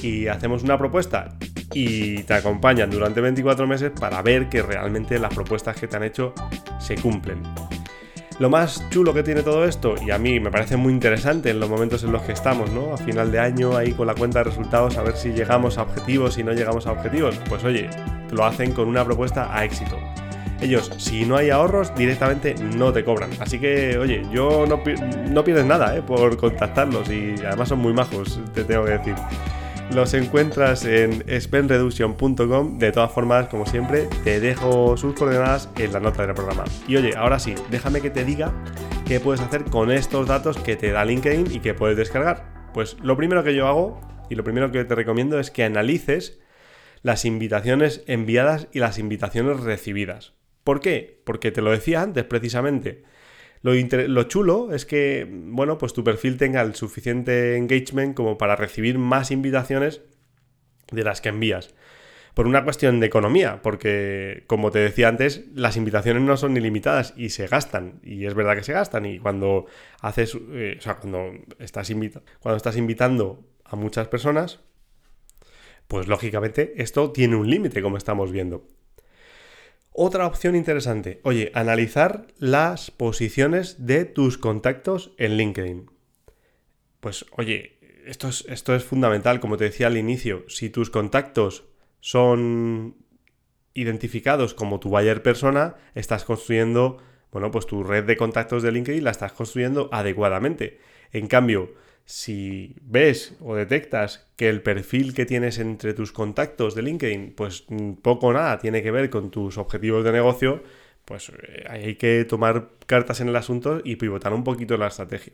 y 0.01 0.27
hacemos 0.27 0.63
una 0.63 0.77
propuesta 0.77 1.29
y 1.73 2.23
te 2.23 2.33
acompañan 2.33 2.89
durante 2.89 3.21
24 3.21 3.65
meses 3.65 3.91
para 3.97 4.21
ver 4.21 4.49
que 4.49 4.61
realmente 4.61 5.17
las 5.17 5.33
propuestas 5.33 5.77
que 5.77 5.87
te 5.87 5.95
han 5.95 6.03
hecho 6.03 6.33
se 6.79 6.95
cumplen. 6.95 7.43
Lo 8.39 8.49
más 8.49 8.89
chulo 8.89 9.13
que 9.13 9.21
tiene 9.21 9.43
todo 9.43 9.65
esto, 9.65 9.95
y 10.01 10.11
a 10.11 10.17
mí 10.17 10.39
me 10.39 10.49
parece 10.49 10.77
muy 10.77 10.93
interesante 10.93 11.49
en 11.49 11.59
los 11.59 11.69
momentos 11.69 12.05
en 12.05 12.13
los 12.13 12.21
que 12.21 12.31
estamos, 12.31 12.71
¿no? 12.71 12.93
A 12.93 12.97
final 12.97 13.33
de 13.33 13.39
año, 13.39 13.75
ahí 13.75 13.91
con 13.91 14.07
la 14.07 14.15
cuenta 14.15 14.39
de 14.39 14.45
resultados, 14.45 14.97
a 14.97 15.03
ver 15.03 15.17
si 15.17 15.33
llegamos 15.33 15.77
a 15.77 15.81
objetivos, 15.81 16.35
si 16.35 16.43
no 16.43 16.53
llegamos 16.53 16.87
a 16.87 16.93
objetivos. 16.93 17.37
Pues 17.49 17.65
oye, 17.65 17.89
lo 18.31 18.45
hacen 18.45 18.71
con 18.71 18.87
una 18.87 19.03
propuesta 19.03 19.53
a 19.53 19.65
éxito. 19.65 19.97
Ellos, 20.61 20.89
si 20.97 21.25
no 21.25 21.35
hay 21.35 21.49
ahorros, 21.49 21.93
directamente 21.95 22.55
no 22.77 22.93
te 22.93 23.03
cobran. 23.03 23.29
Así 23.41 23.59
que, 23.59 23.97
oye, 23.97 24.25
yo 24.31 24.65
no, 24.65 24.81
no 25.29 25.43
pierdes 25.43 25.65
nada 25.65 25.97
¿eh? 25.97 26.01
por 26.01 26.37
contactarlos 26.37 27.09
y 27.09 27.35
además 27.45 27.67
son 27.67 27.79
muy 27.79 27.91
majos, 27.91 28.39
te 28.53 28.63
tengo 28.63 28.85
que 28.85 28.91
decir. 28.91 29.15
Los 29.93 30.13
encuentras 30.13 30.85
en 30.85 31.23
spendreduction.com. 31.41 32.77
De 32.77 32.91
todas 32.91 33.11
formas, 33.11 33.47
como 33.47 33.65
siempre, 33.65 34.07
te 34.23 34.39
dejo 34.39 34.95
sus 34.97 35.15
coordenadas 35.15 35.67
en 35.77 35.91
la 35.91 35.99
nota 35.99 36.25
del 36.27 36.35
programa. 36.35 36.63
Y 36.87 36.95
oye, 36.95 37.15
ahora 37.17 37.39
sí, 37.39 37.55
déjame 37.71 37.99
que 37.99 38.11
te 38.11 38.23
diga 38.23 38.53
qué 39.07 39.19
puedes 39.19 39.41
hacer 39.41 39.63
con 39.65 39.91
estos 39.91 40.27
datos 40.27 40.57
que 40.57 40.75
te 40.75 40.91
da 40.91 41.05
LinkedIn 41.05 41.51
y 41.51 41.59
que 41.59 41.73
puedes 41.73 41.97
descargar. 41.97 42.69
Pues 42.71 42.97
lo 43.01 43.17
primero 43.17 43.43
que 43.43 43.55
yo 43.55 43.67
hago 43.67 43.99
y 44.29 44.35
lo 44.35 44.43
primero 44.43 44.71
que 44.71 44.85
te 44.85 44.93
recomiendo 44.93 45.39
es 45.39 45.49
que 45.49 45.63
analices 45.63 46.39
las 47.01 47.25
invitaciones 47.25 48.03
enviadas 48.05 48.67
y 48.71 48.79
las 48.79 48.99
invitaciones 48.99 49.59
recibidas. 49.61 50.33
¿Por 50.63 50.81
qué? 50.81 51.19
Porque 51.25 51.51
te 51.51 51.63
lo 51.63 51.71
decía 51.71 52.03
antes 52.03 52.25
precisamente. 52.25 53.03
Lo, 53.61 54.23
chulo 54.23 54.73
es 54.73 54.85
que, 54.85 55.27
bueno, 55.29 55.77
pues 55.77 55.93
tu 55.93 56.03
perfil 56.03 56.37
tenga 56.37 56.61
el 56.61 56.75
suficiente 56.75 57.57
engagement 57.57 58.15
como 58.15 58.37
para 58.37 58.55
recibir 58.55 58.97
más 58.97 59.31
invitaciones 59.31 60.01
de 60.91 61.03
las 61.03 61.19
que 61.19 61.29
envías. 61.29 61.73
Por 62.33 62.47
una 62.47 62.63
cuestión 62.63 63.01
de 63.01 63.07
economía, 63.07 63.61
porque 63.61 64.45
como 64.47 64.71
te 64.71 64.79
decía 64.79 65.09
antes, 65.09 65.43
las 65.53 65.75
invitaciones 65.75 66.23
no 66.23 66.37
son 66.37 66.55
ilimitadas 66.55 67.13
y 67.17 67.29
se 67.29 67.47
gastan. 67.47 67.99
Y 68.01 68.25
es 68.25 68.33
verdad 68.33 68.55
que 68.55 68.63
se 68.63 68.71
gastan. 68.71 69.05
Y 69.05 69.19
cuando 69.19 69.65
haces, 69.99 70.37
eh, 70.51 70.75
o 70.77 70.81
sea, 70.81 70.95
cuando 70.97 71.31
estás, 71.57 71.91
cuando 72.39 72.55
estás 72.55 72.77
invitando 72.77 73.43
a 73.65 73.75
muchas 73.75 74.07
personas, 74.07 74.61
pues 75.89 76.07
lógicamente 76.07 76.81
esto 76.81 77.11
tiene 77.11 77.35
un 77.35 77.49
límite, 77.49 77.81
como 77.81 77.97
estamos 77.97 78.31
viendo. 78.31 78.67
Otra 79.91 80.27
opción 80.27 80.55
interesante, 80.55 81.19
oye, 81.23 81.51
analizar 81.53 82.27
las 82.37 82.91
posiciones 82.91 83.85
de 83.85 84.05
tus 84.05 84.37
contactos 84.37 85.13
en 85.17 85.35
LinkedIn. 85.35 85.91
Pues 86.99 87.25
oye, 87.31 87.79
esto 88.05 88.29
es, 88.29 88.45
esto 88.47 88.75
es 88.75 88.83
fundamental, 88.83 89.39
como 89.39 89.57
te 89.57 89.65
decía 89.65 89.87
al 89.87 89.97
inicio, 89.97 90.45
si 90.47 90.69
tus 90.69 90.89
contactos 90.89 91.65
son 91.99 92.95
identificados 93.73 94.53
como 94.53 94.79
tu 94.79 94.89
buyer 94.89 95.23
persona, 95.23 95.75
estás 95.95 96.23
construyendo, 96.23 96.97
bueno, 97.31 97.51
pues 97.51 97.65
tu 97.65 97.83
red 97.83 98.05
de 98.05 98.17
contactos 98.17 98.63
de 98.63 98.71
LinkedIn 98.71 99.03
la 99.03 99.11
estás 99.11 99.33
construyendo 99.33 99.89
adecuadamente. 99.91 100.79
En 101.11 101.27
cambio, 101.27 101.73
si 102.09 102.75
ves 102.81 103.35
o 103.39 103.53
detectas 103.53 104.25
que 104.35 104.49
el 104.49 104.63
perfil 104.63 105.13
que 105.13 105.27
tienes 105.27 105.59
entre 105.59 105.93
tus 105.93 106.11
contactos 106.11 106.73
de 106.73 106.81
LinkedIn, 106.81 107.35
pues 107.37 107.65
mm, 107.67 108.01
poco 108.01 108.27
o 108.27 108.33
nada 108.33 108.57
tiene 108.57 108.81
que 108.81 108.89
ver 108.89 109.11
con 109.11 109.29
tus 109.29 109.59
objetivos 109.59 110.03
de 110.03 110.11
negocio, 110.11 110.63
pues 111.05 111.29
eh, 111.29 111.65
hay 111.69 111.95
que 111.97 112.25
tomar 112.25 112.69
cartas 112.87 113.21
en 113.21 113.29
el 113.29 113.35
asunto 113.35 113.79
y 113.83 113.97
pivotar 113.97 114.33
un 114.33 114.43
poquito 114.43 114.75
la 114.75 114.87
estrategia. 114.87 115.33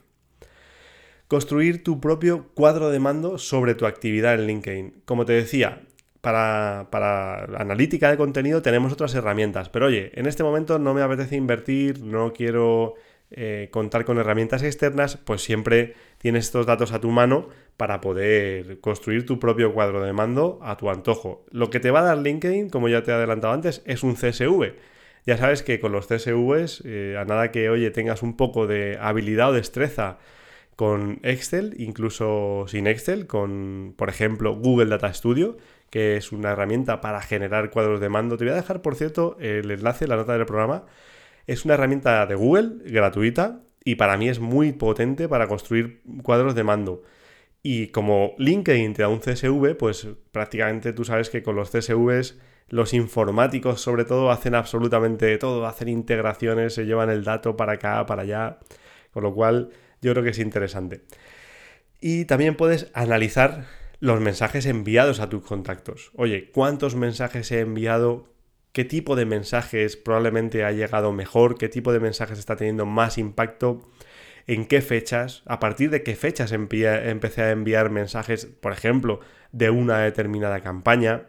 Construir 1.30 1.82
tu 1.82 2.02
propio 2.02 2.50
cuadro 2.54 2.90
de 2.90 3.00
mando 3.00 3.38
sobre 3.38 3.74
tu 3.74 3.86
actividad 3.86 4.34
en 4.34 4.46
LinkedIn. 4.46 5.02
Como 5.06 5.26
te 5.26 5.32
decía, 5.32 5.82
para, 6.20 6.90
para, 6.92 7.46
analítica 7.58 8.12
de 8.12 8.18
contenido 8.18 8.62
tenemos 8.62 8.92
otras 8.92 9.16
herramientas, 9.16 9.70
pero 9.70 9.86
oye, 9.86 10.12
en 10.20 10.26
este 10.26 10.44
momento 10.44 10.78
no 10.78 10.94
me 10.94 11.04
apetece 11.04 11.38
invertir, 11.38 12.04
no 12.04 12.34
quiero 12.34 12.96
eh, 13.32 13.70
contar 13.72 14.06
con 14.06 14.18
herramientas 14.18 14.64
externas, 14.64 15.18
pues 15.18 15.42
siempre 15.42 15.96
tienes 16.20 16.46
estos 16.46 16.66
datos 16.66 16.92
a 16.92 17.02
tu 17.02 17.10
mano 17.10 17.50
para 17.78 18.00
poder 18.00 18.80
construir 18.80 19.26
tu 19.26 19.40
propio 19.40 19.74
cuadro 19.74 20.04
de 20.04 20.14
mando 20.14 20.60
a 20.62 20.78
tu 20.78 20.90
antojo. 20.90 21.46
Lo 21.52 21.70
que 21.70 21.80
te 21.80 21.92
va 21.92 22.02
a 22.02 22.04
dar 22.04 22.18
LinkedIn, 22.20 22.70
como 22.70 22.88
ya 22.88 23.04
te 23.04 23.12
he 23.12 23.14
adelantado 23.14 23.54
antes, 23.54 23.82
es 23.86 24.04
un 24.04 24.16
CSV. 24.16 24.74
Ya 25.26 25.38
sabes 25.38 25.64
que 25.64 25.80
con 25.80 25.92
los 25.92 26.08
CSVs, 26.08 26.84
eh, 26.86 27.18
a 27.20 27.26
nada 27.26 27.52
que, 27.52 27.70
oye, 27.70 27.90
tengas 27.92 28.22
un 28.22 28.38
poco 28.38 28.68
de 28.68 28.98
habilidad 29.02 29.50
o 29.50 29.54
destreza 29.54 30.20
con 30.76 31.20
Excel, 31.24 31.74
incluso 31.80 32.66
sin 32.68 32.86
Excel, 32.86 33.28
con, 33.28 33.96
por 33.98 34.10
ejemplo, 34.10 34.56
Google 34.56 34.88
Data 34.88 35.12
Studio, 35.14 35.58
que 35.90 36.18
es 36.18 36.32
una 36.32 36.52
herramienta 36.52 37.02
para 37.02 37.22
generar 37.22 37.72
cuadros 37.72 38.00
de 38.02 38.10
mando. 38.10 38.38
Te 38.38 38.46
voy 38.46 38.54
a 38.54 38.58
dejar, 38.58 38.82
por 38.82 38.96
cierto, 38.96 39.38
el 39.40 39.72
enlace, 39.72 40.08
la 40.08 40.16
nota 40.16 40.38
del 40.38 40.46
programa, 40.46 40.86
es 41.48 41.66
una 41.66 41.76
herramienta 41.76 42.26
de 42.26 42.36
Google 42.36 42.78
gratuita 42.86 43.62
y 43.84 43.96
para 43.96 44.18
mí 44.18 44.30
es 44.30 44.40
muy 44.40 44.74
potente 44.74 45.30
para 45.30 45.48
construir 45.48 46.02
cuadros 46.24 46.56
de 46.56 46.64
mando. 46.64 47.04
Y 47.62 47.88
como 47.88 48.36
LinkedIn 48.38 48.94
te 48.94 49.02
da 49.02 49.10
un 49.10 49.20
CSV, 49.20 49.76
pues 49.78 50.08
prácticamente 50.32 50.94
tú 50.94 51.04
sabes 51.04 51.30
que 51.30 51.44
con 51.44 51.56
los 51.56 51.72
CSVs 51.72 52.38
los 52.70 52.94
informáticos 52.94 53.82
sobre 53.82 54.06
todo 54.06 54.32
hacen 54.32 54.56
absolutamente 54.56 55.38
todo, 55.38 55.66
hacen 55.66 55.88
integraciones, 55.88 56.74
se 56.74 56.86
llevan 56.86 57.10
el 57.10 57.24
dato 57.24 57.56
para 57.56 57.74
acá, 57.74 58.06
para 58.06 58.24
allá, 58.24 58.60
con 59.12 59.24
lo 59.24 59.34
cual 59.34 59.70
yo 60.02 60.12
creo 60.12 60.24
que 60.24 60.32
es 60.32 60.40
interesante. 60.40 61.04
Y 62.02 62.26
también 62.26 62.56
puedes 62.56 62.92
analizar 62.94 63.66
los 64.00 64.20
mensajes 64.20 64.66
enviados 64.66 65.20
a 65.20 65.30
tus 65.30 65.44
contactos. 65.44 66.12
Oye, 66.16 66.52
¿cuántos 66.52 66.96
mensajes 66.96 67.52
he 67.52 67.62
enviado? 67.62 68.35
Qué 68.76 68.84
tipo 68.84 69.16
de 69.16 69.26
mensajes 69.26 69.96
probablemente 69.96 70.66
ha 70.66 70.72
llegado 70.74 71.14
mejor, 71.14 71.58
qué 71.58 71.70
tipo 71.70 71.94
de 71.94 72.02
mensajes 72.02 72.38
está 72.38 72.58
teniendo 72.58 72.86
más 72.86 73.18
impacto, 73.18 73.90
en 74.48 74.66
qué 74.66 74.82
fechas, 74.82 75.44
a 75.46 75.62
partir 75.62 75.92
de 75.92 76.04
qué 76.04 76.14
fechas 76.18 76.52
empecé 76.52 77.42
a 77.42 77.52
enviar 77.52 77.90
mensajes, 77.90 78.48
por 78.48 78.74
ejemplo, 78.74 79.22
de 79.54 79.70
una 79.70 80.00
determinada 80.00 80.60
campaña. 80.60 81.28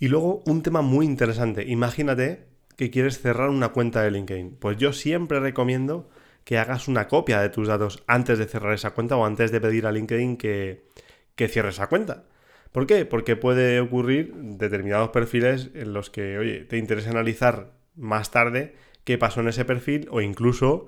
Y 0.00 0.08
luego 0.08 0.42
un 0.44 0.64
tema 0.64 0.82
muy 0.82 1.06
interesante, 1.06 1.62
imagínate 1.68 2.48
que 2.76 2.90
quieres 2.90 3.20
cerrar 3.20 3.50
una 3.50 3.68
cuenta 3.68 4.02
de 4.02 4.10
LinkedIn. 4.10 4.56
Pues 4.56 4.76
yo 4.76 4.92
siempre 4.92 5.38
recomiendo 5.38 6.10
que 6.42 6.58
hagas 6.58 6.88
una 6.88 7.06
copia 7.06 7.40
de 7.40 7.50
tus 7.50 7.68
datos 7.68 8.02
antes 8.08 8.40
de 8.40 8.46
cerrar 8.46 8.74
esa 8.74 8.90
cuenta 8.90 9.16
o 9.16 9.24
antes 9.24 9.52
de 9.52 9.60
pedir 9.60 9.86
a 9.86 9.92
LinkedIn 9.92 10.36
que, 10.36 10.88
que 11.36 11.46
cierre 11.46 11.68
esa 11.68 11.86
cuenta. 11.86 12.24
¿Por 12.72 12.86
qué? 12.86 13.04
Porque 13.04 13.36
puede 13.36 13.80
ocurrir 13.80 14.32
determinados 14.34 15.10
perfiles 15.10 15.70
en 15.74 15.92
los 15.92 16.10
que, 16.10 16.38
oye, 16.38 16.60
te 16.64 16.78
interesa 16.78 17.10
analizar 17.10 17.72
más 17.96 18.30
tarde 18.30 18.74
qué 19.04 19.18
pasó 19.18 19.40
en 19.40 19.48
ese 19.48 19.64
perfil 19.64 20.06
o 20.10 20.20
incluso, 20.20 20.86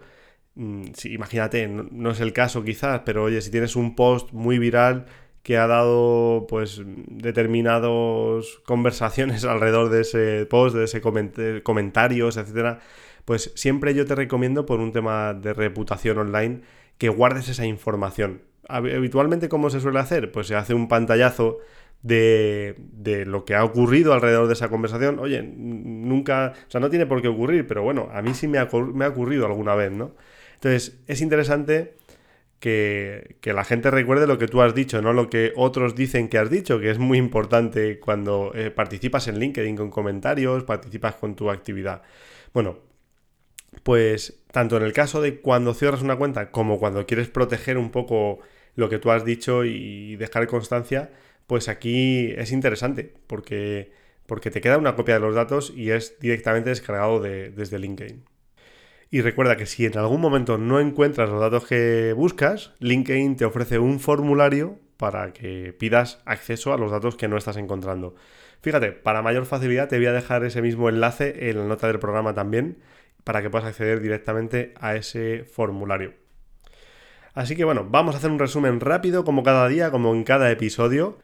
mm, 0.54 0.84
si, 0.94 1.12
imagínate, 1.12 1.66
no, 1.68 2.10
es 2.10 2.20
el 2.20 2.32
caso 2.32 2.64
quizás, 2.64 3.02
pero 3.04 3.24
oye, 3.24 3.40
si 3.40 3.50
tienes 3.50 3.76
un 3.76 3.96
post 3.96 4.32
muy 4.32 4.58
viral 4.58 5.06
que 5.42 5.58
ha 5.58 5.66
dado 5.66 6.46
pues 6.48 6.82
determinadas 6.86 8.46
conversaciones 8.64 9.44
alrededor 9.44 9.90
de 9.90 10.02
ese 10.02 10.46
post, 10.46 10.76
de 10.76 10.84
ese 10.84 11.00
comentarios, 11.00 12.36
etcétera, 12.36 12.80
pues 13.24 13.52
siempre 13.56 13.94
yo 13.94 14.06
te 14.06 14.14
recomiendo 14.14 14.66
por 14.66 14.80
un 14.80 14.92
tema 14.92 15.34
de 15.34 15.52
reputación 15.54 16.18
online 16.18 16.62
que 16.98 17.08
guardes 17.08 17.48
esa 17.48 17.66
información 17.66 18.42
habitualmente, 18.68 19.48
¿cómo 19.48 19.70
se 19.70 19.80
suele 19.80 19.98
hacer? 19.98 20.32
Pues 20.32 20.46
se 20.46 20.54
hace 20.54 20.74
un 20.74 20.88
pantallazo 20.88 21.58
de, 22.02 23.24
lo 23.26 23.44
que 23.44 23.54
ha 23.54 23.64
ocurrido 23.64 24.12
alrededor 24.12 24.46
de 24.46 24.54
esa 24.54 24.68
conversación. 24.68 25.18
Oye, 25.18 25.42
nunca, 25.42 26.52
o 26.66 26.70
sea, 26.70 26.80
no 26.80 26.90
tiene 26.90 27.06
por 27.06 27.22
qué 27.22 27.28
ocurrir, 27.28 27.66
pero 27.66 27.82
bueno, 27.82 28.08
a 28.12 28.22
mí 28.22 28.34
sí 28.34 28.48
me 28.48 28.58
ha, 28.58 28.64
ocurrido 28.64 29.46
alguna 29.46 29.74
vez, 29.74 29.92
¿no? 29.92 30.14
Entonces, 30.54 31.00
es 31.06 31.20
interesante 31.20 31.96
que, 32.60 33.36
la 33.42 33.64
gente 33.64 33.90
recuerde 33.90 34.26
lo 34.26 34.38
que 34.38 34.48
tú 34.48 34.62
has 34.62 34.74
dicho, 34.74 35.02
no 35.02 35.12
lo 35.12 35.28
que 35.30 35.52
otros 35.56 35.94
dicen 35.94 36.28
que 36.28 36.38
has 36.38 36.50
dicho, 36.50 36.78
que 36.80 36.90
es 36.90 36.98
muy 36.98 37.18
importante 37.18 37.98
cuando 37.98 38.52
eh, 38.54 38.70
participas 38.70 39.28
en 39.28 39.38
LinkedIn 39.38 39.76
con 39.76 39.90
comentarios, 39.90 40.64
participas 40.64 41.16
con 41.16 41.34
tu 41.34 41.50
actividad. 41.50 42.02
Bueno, 42.52 42.78
pues 43.82 44.42
tanto 44.50 44.76
en 44.76 44.82
el 44.82 44.92
caso 44.92 45.20
de 45.20 45.40
cuando 45.40 45.74
cierras 45.74 46.02
una 46.02 46.16
cuenta 46.16 46.50
como 46.50 46.78
cuando 46.78 47.06
quieres 47.06 47.28
proteger 47.28 47.78
un 47.78 47.90
poco 47.90 48.40
lo 48.74 48.88
que 48.88 48.98
tú 48.98 49.10
has 49.10 49.24
dicho 49.24 49.64
y 49.64 50.16
dejar 50.16 50.46
constancia, 50.46 51.10
pues 51.46 51.68
aquí 51.68 52.32
es 52.36 52.52
interesante 52.52 53.14
porque, 53.26 53.92
porque 54.26 54.50
te 54.50 54.60
queda 54.60 54.78
una 54.78 54.94
copia 54.94 55.14
de 55.14 55.20
los 55.20 55.34
datos 55.34 55.72
y 55.74 55.90
es 55.90 56.18
directamente 56.20 56.70
descargado 56.70 57.20
desde 57.20 57.78
LinkedIn. 57.78 58.24
Y 59.10 59.20
recuerda 59.20 59.56
que 59.56 59.66
si 59.66 59.84
en 59.84 59.98
algún 59.98 60.22
momento 60.22 60.56
no 60.56 60.80
encuentras 60.80 61.28
los 61.28 61.40
datos 61.40 61.66
que 61.66 62.14
buscas, 62.14 62.72
LinkedIn 62.78 63.36
te 63.36 63.44
ofrece 63.44 63.78
un 63.78 64.00
formulario 64.00 64.78
para 64.96 65.32
que 65.34 65.74
pidas 65.78 66.22
acceso 66.24 66.72
a 66.72 66.78
los 66.78 66.90
datos 66.90 67.16
que 67.16 67.28
no 67.28 67.36
estás 67.36 67.58
encontrando. 67.58 68.14
Fíjate, 68.62 68.92
para 68.92 69.20
mayor 69.20 69.44
facilidad 69.44 69.88
te 69.88 69.96
voy 69.98 70.06
a 70.06 70.12
dejar 70.12 70.44
ese 70.44 70.62
mismo 70.62 70.88
enlace 70.88 71.50
en 71.50 71.58
la 71.58 71.64
nota 71.64 71.88
del 71.88 71.98
programa 71.98 72.32
también 72.32 72.78
para 73.24 73.42
que 73.42 73.50
puedas 73.50 73.68
acceder 73.68 74.00
directamente 74.00 74.74
a 74.80 74.96
ese 74.96 75.44
formulario. 75.44 76.14
Así 77.34 77.56
que 77.56 77.64
bueno, 77.64 77.86
vamos 77.88 78.14
a 78.14 78.18
hacer 78.18 78.30
un 78.30 78.38
resumen 78.38 78.80
rápido 78.80 79.24
como 79.24 79.42
cada 79.42 79.66
día, 79.68 79.90
como 79.90 80.14
en 80.14 80.24
cada 80.24 80.50
episodio 80.50 81.18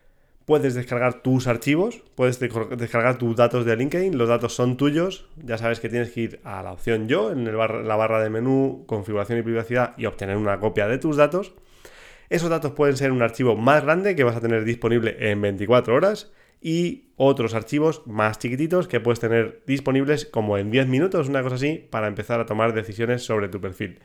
puedes 0.48 0.72
descargar 0.72 1.20
tus 1.20 1.46
archivos, 1.46 2.02
puedes 2.14 2.40
descargar 2.40 3.18
tus 3.18 3.36
datos 3.36 3.66
de 3.66 3.76
LinkedIn, 3.76 4.16
los 4.16 4.30
datos 4.30 4.54
son 4.54 4.78
tuyos, 4.78 5.28
ya 5.36 5.58
sabes 5.58 5.78
que 5.78 5.90
tienes 5.90 6.10
que 6.10 6.20
ir 6.22 6.40
a 6.42 6.62
la 6.62 6.72
opción 6.72 7.06
yo 7.06 7.30
en 7.30 7.44
la 7.44 7.96
barra 7.96 8.22
de 8.22 8.30
menú, 8.30 8.84
configuración 8.86 9.38
y 9.38 9.42
privacidad 9.42 9.92
y 9.98 10.06
obtener 10.06 10.38
una 10.38 10.58
copia 10.58 10.88
de 10.88 10.96
tus 10.96 11.18
datos. 11.18 11.52
Esos 12.30 12.48
datos 12.48 12.72
pueden 12.72 12.96
ser 12.96 13.12
un 13.12 13.20
archivo 13.20 13.56
más 13.56 13.84
grande 13.84 14.16
que 14.16 14.24
vas 14.24 14.36
a 14.36 14.40
tener 14.40 14.64
disponible 14.64 15.18
en 15.20 15.42
24 15.42 15.94
horas 15.94 16.32
y 16.60 17.04
otros 17.16 17.54
archivos 17.54 18.02
más 18.06 18.38
chiquititos 18.38 18.88
que 18.88 19.00
puedes 19.00 19.20
tener 19.20 19.62
disponibles 19.66 20.24
como 20.24 20.58
en 20.58 20.70
10 20.70 20.86
minutos, 20.88 21.28
una 21.28 21.42
cosa 21.42 21.56
así, 21.56 21.86
para 21.90 22.08
empezar 22.08 22.40
a 22.40 22.46
tomar 22.46 22.74
decisiones 22.74 23.22
sobre 23.22 23.48
tu 23.48 23.60
perfil. 23.60 24.00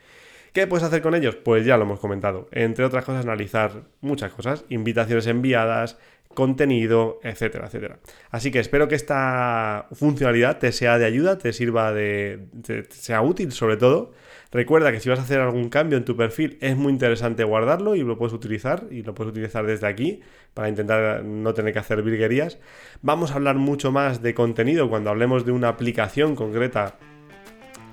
¿Qué 0.54 0.68
puedes 0.68 0.84
hacer 0.84 1.02
con 1.02 1.16
ellos? 1.16 1.36
Pues 1.36 1.66
ya 1.66 1.78
lo 1.78 1.84
hemos 1.84 2.00
comentado. 2.00 2.48
Entre 2.52 2.86
otras 2.86 3.04
cosas, 3.04 3.26
analizar 3.26 3.86
muchas 4.02 4.32
cosas, 4.32 4.66
invitaciones 4.70 5.26
enviadas, 5.26 5.98
contenido, 6.36 7.20
etcétera, 7.24 7.66
etcétera. 7.66 7.98
Así 8.30 8.52
que 8.52 8.60
espero 8.60 8.88
que 8.88 8.94
esta 8.94 9.88
funcionalidad 9.94 10.60
te 10.60 10.72
sea 10.72 11.00
de 11.00 11.06
ayuda, 11.06 11.40
te 11.40 11.54
sirva 11.54 11.92
de, 11.92 12.46
sea 12.90 13.24
útil 13.24 13.52
sobre 13.52 13.78
todo. 13.78 14.14
Recuerda 14.52 14.92
que 14.92 15.00
si 15.00 15.10
vas 15.10 15.18
a 15.18 15.24
hacer 15.24 15.40
algún 15.40 15.70
cambio 15.70 15.98
en 15.98 16.06
tu 16.06 16.16
perfil 16.16 16.60
es 16.62 16.78
muy 16.78 16.94
interesante 16.94 17.44
guardarlo 17.44 17.96
y 17.96 18.04
lo 18.04 18.20
puedes 18.20 18.34
utilizar 18.34 18.86
y 18.92 19.02
lo 19.02 19.16
puedes 19.16 19.32
utilizar 19.32 19.66
desde 19.66 19.88
aquí 19.88 20.22
para 20.54 20.70
intentar 20.70 21.24
no 21.24 21.56
tener 21.56 21.74
que 21.74 21.80
hacer 21.80 22.04
virguerías. 22.04 22.60
Vamos 23.02 23.32
a 23.32 23.36
hablar 23.36 23.56
mucho 23.56 23.92
más 23.92 24.22
de 24.22 24.36
contenido 24.36 24.88
cuando 24.88 25.10
hablemos 25.10 25.46
de 25.46 25.52
una 25.52 25.70
aplicación 25.70 26.36
concreta 26.36 26.98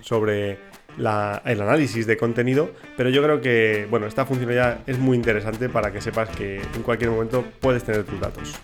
sobre 0.01 0.70
el 0.99 1.07
análisis 1.61 2.07
de 2.07 2.17
contenido, 2.17 2.71
pero 2.97 3.11
yo 3.11 3.23
creo 3.23 3.41
que, 3.41 3.87
bueno, 3.91 4.07
esta 4.07 4.27
funcionalidad 4.27 4.81
es 4.87 4.99
muy 4.99 5.17
interesante 5.17 5.69
para 5.69 5.93
que 5.93 6.01
sepas 6.01 6.29
que 6.31 6.57
en 6.57 6.83
cualquier 6.83 7.11
momento 7.11 7.45
puedes 7.61 7.85
tener 7.85 8.05
tus 8.05 8.21
datos. 8.21 8.55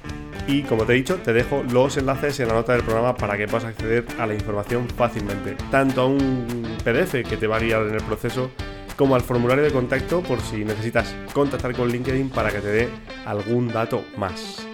Y 0.47 0.63
como 0.63 0.85
te 0.85 0.93
he 0.93 0.97
dicho, 0.97 1.17
te 1.17 1.33
dejo 1.33 1.65
los 1.73 1.97
enlaces 1.97 2.39
en 2.41 2.49
la 2.49 2.55
nota 2.55 2.73
del 2.73 2.83
programa 2.83 3.17
para 3.17 3.37
que 3.37 3.49
puedas 3.49 3.65
acceder 3.65 4.05
a 4.19 4.27
la 4.27 4.35
información 4.35 4.89
fácilmente, 4.89 5.57
tanto 5.71 6.03
a 6.03 6.07
un 6.07 6.77
PDF 6.85 7.29
que 7.29 7.37
te 7.37 7.47
va 7.47 7.57
a 7.57 7.61
guiar 7.61 7.83
en 7.83 7.95
el 7.95 8.03
proceso, 8.03 8.51
como 8.97 9.15
al 9.15 9.23
formulario 9.23 9.65
de 9.65 9.73
contacto 9.73 10.23
por 10.23 10.41
si 10.41 10.65
necesitas 10.65 11.15
contactar 11.33 11.75
con 11.75 11.89
LinkedIn 11.89 12.31
para 12.31 12.51
que 12.51 12.61
te 12.61 12.69
dé 12.69 12.89
algún 13.25 13.69
dato 13.69 14.05
más. 14.17 14.66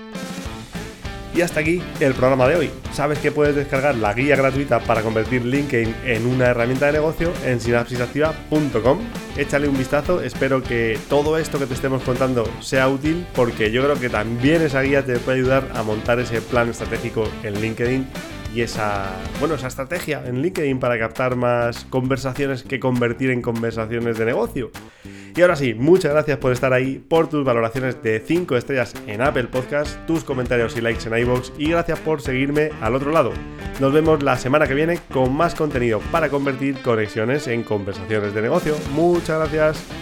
Y 1.34 1.40
hasta 1.40 1.60
aquí 1.60 1.82
el 2.00 2.14
programa 2.14 2.46
de 2.46 2.56
hoy. 2.56 2.70
Sabes 2.92 3.18
que 3.18 3.32
puedes 3.32 3.56
descargar 3.56 3.94
la 3.94 4.12
guía 4.12 4.36
gratuita 4.36 4.80
para 4.80 5.02
convertir 5.02 5.44
LinkedIn 5.44 5.94
en 6.04 6.26
una 6.26 6.48
herramienta 6.48 6.86
de 6.86 6.92
negocio 6.92 7.32
en 7.44 7.58
sinapsisactiva.com. 7.58 8.98
Échale 9.36 9.68
un 9.68 9.78
vistazo, 9.78 10.20
espero 10.20 10.62
que 10.62 10.98
todo 11.08 11.38
esto 11.38 11.58
que 11.58 11.66
te 11.66 11.74
estemos 11.74 12.02
contando 12.02 12.44
sea 12.60 12.88
útil 12.88 13.26
porque 13.34 13.70
yo 13.70 13.82
creo 13.82 13.98
que 13.98 14.10
también 14.10 14.60
esa 14.60 14.82
guía 14.82 15.04
te 15.04 15.18
puede 15.18 15.38
ayudar 15.38 15.70
a 15.74 15.82
montar 15.82 16.20
ese 16.20 16.42
plan 16.42 16.68
estratégico 16.68 17.24
en 17.42 17.60
LinkedIn 17.60 18.06
y 18.54 18.60
esa, 18.60 19.10
bueno, 19.40 19.54
esa 19.54 19.68
estrategia 19.68 20.22
en 20.26 20.42
LinkedIn 20.42 20.78
para 20.78 20.98
captar 20.98 21.36
más 21.36 21.84
conversaciones 21.86 22.62
que 22.62 22.78
convertir 22.80 23.30
en 23.30 23.42
conversaciones 23.42 24.18
de 24.18 24.24
negocio. 24.26 24.70
Y 25.34 25.40
ahora 25.40 25.56
sí, 25.56 25.72
muchas 25.72 26.12
gracias 26.12 26.36
por 26.36 26.52
estar 26.52 26.74
ahí, 26.74 26.98
por 26.98 27.28
tus 27.28 27.42
valoraciones 27.42 28.02
de 28.02 28.20
5 28.20 28.54
estrellas 28.56 28.94
en 29.06 29.22
Apple 29.22 29.44
Podcast, 29.44 29.96
tus 30.06 30.24
comentarios 30.24 30.76
y 30.76 30.82
likes 30.82 31.08
en 31.08 31.16
iVoox 31.16 31.52
y 31.56 31.70
gracias 31.70 31.98
por 32.00 32.20
seguirme 32.20 32.70
al 32.82 32.94
otro 32.94 33.12
lado. 33.12 33.32
Nos 33.80 33.92
vemos 33.94 34.22
la 34.22 34.36
semana 34.36 34.66
que 34.66 34.74
viene 34.74 34.98
con 35.10 35.34
más 35.34 35.54
contenido 35.54 36.00
para 36.10 36.28
convertir 36.28 36.76
conexiones 36.82 37.46
en 37.46 37.62
conversaciones 37.62 38.34
de 38.34 38.42
negocio. 38.42 38.76
Muchas 38.94 39.38
gracias. 39.38 40.01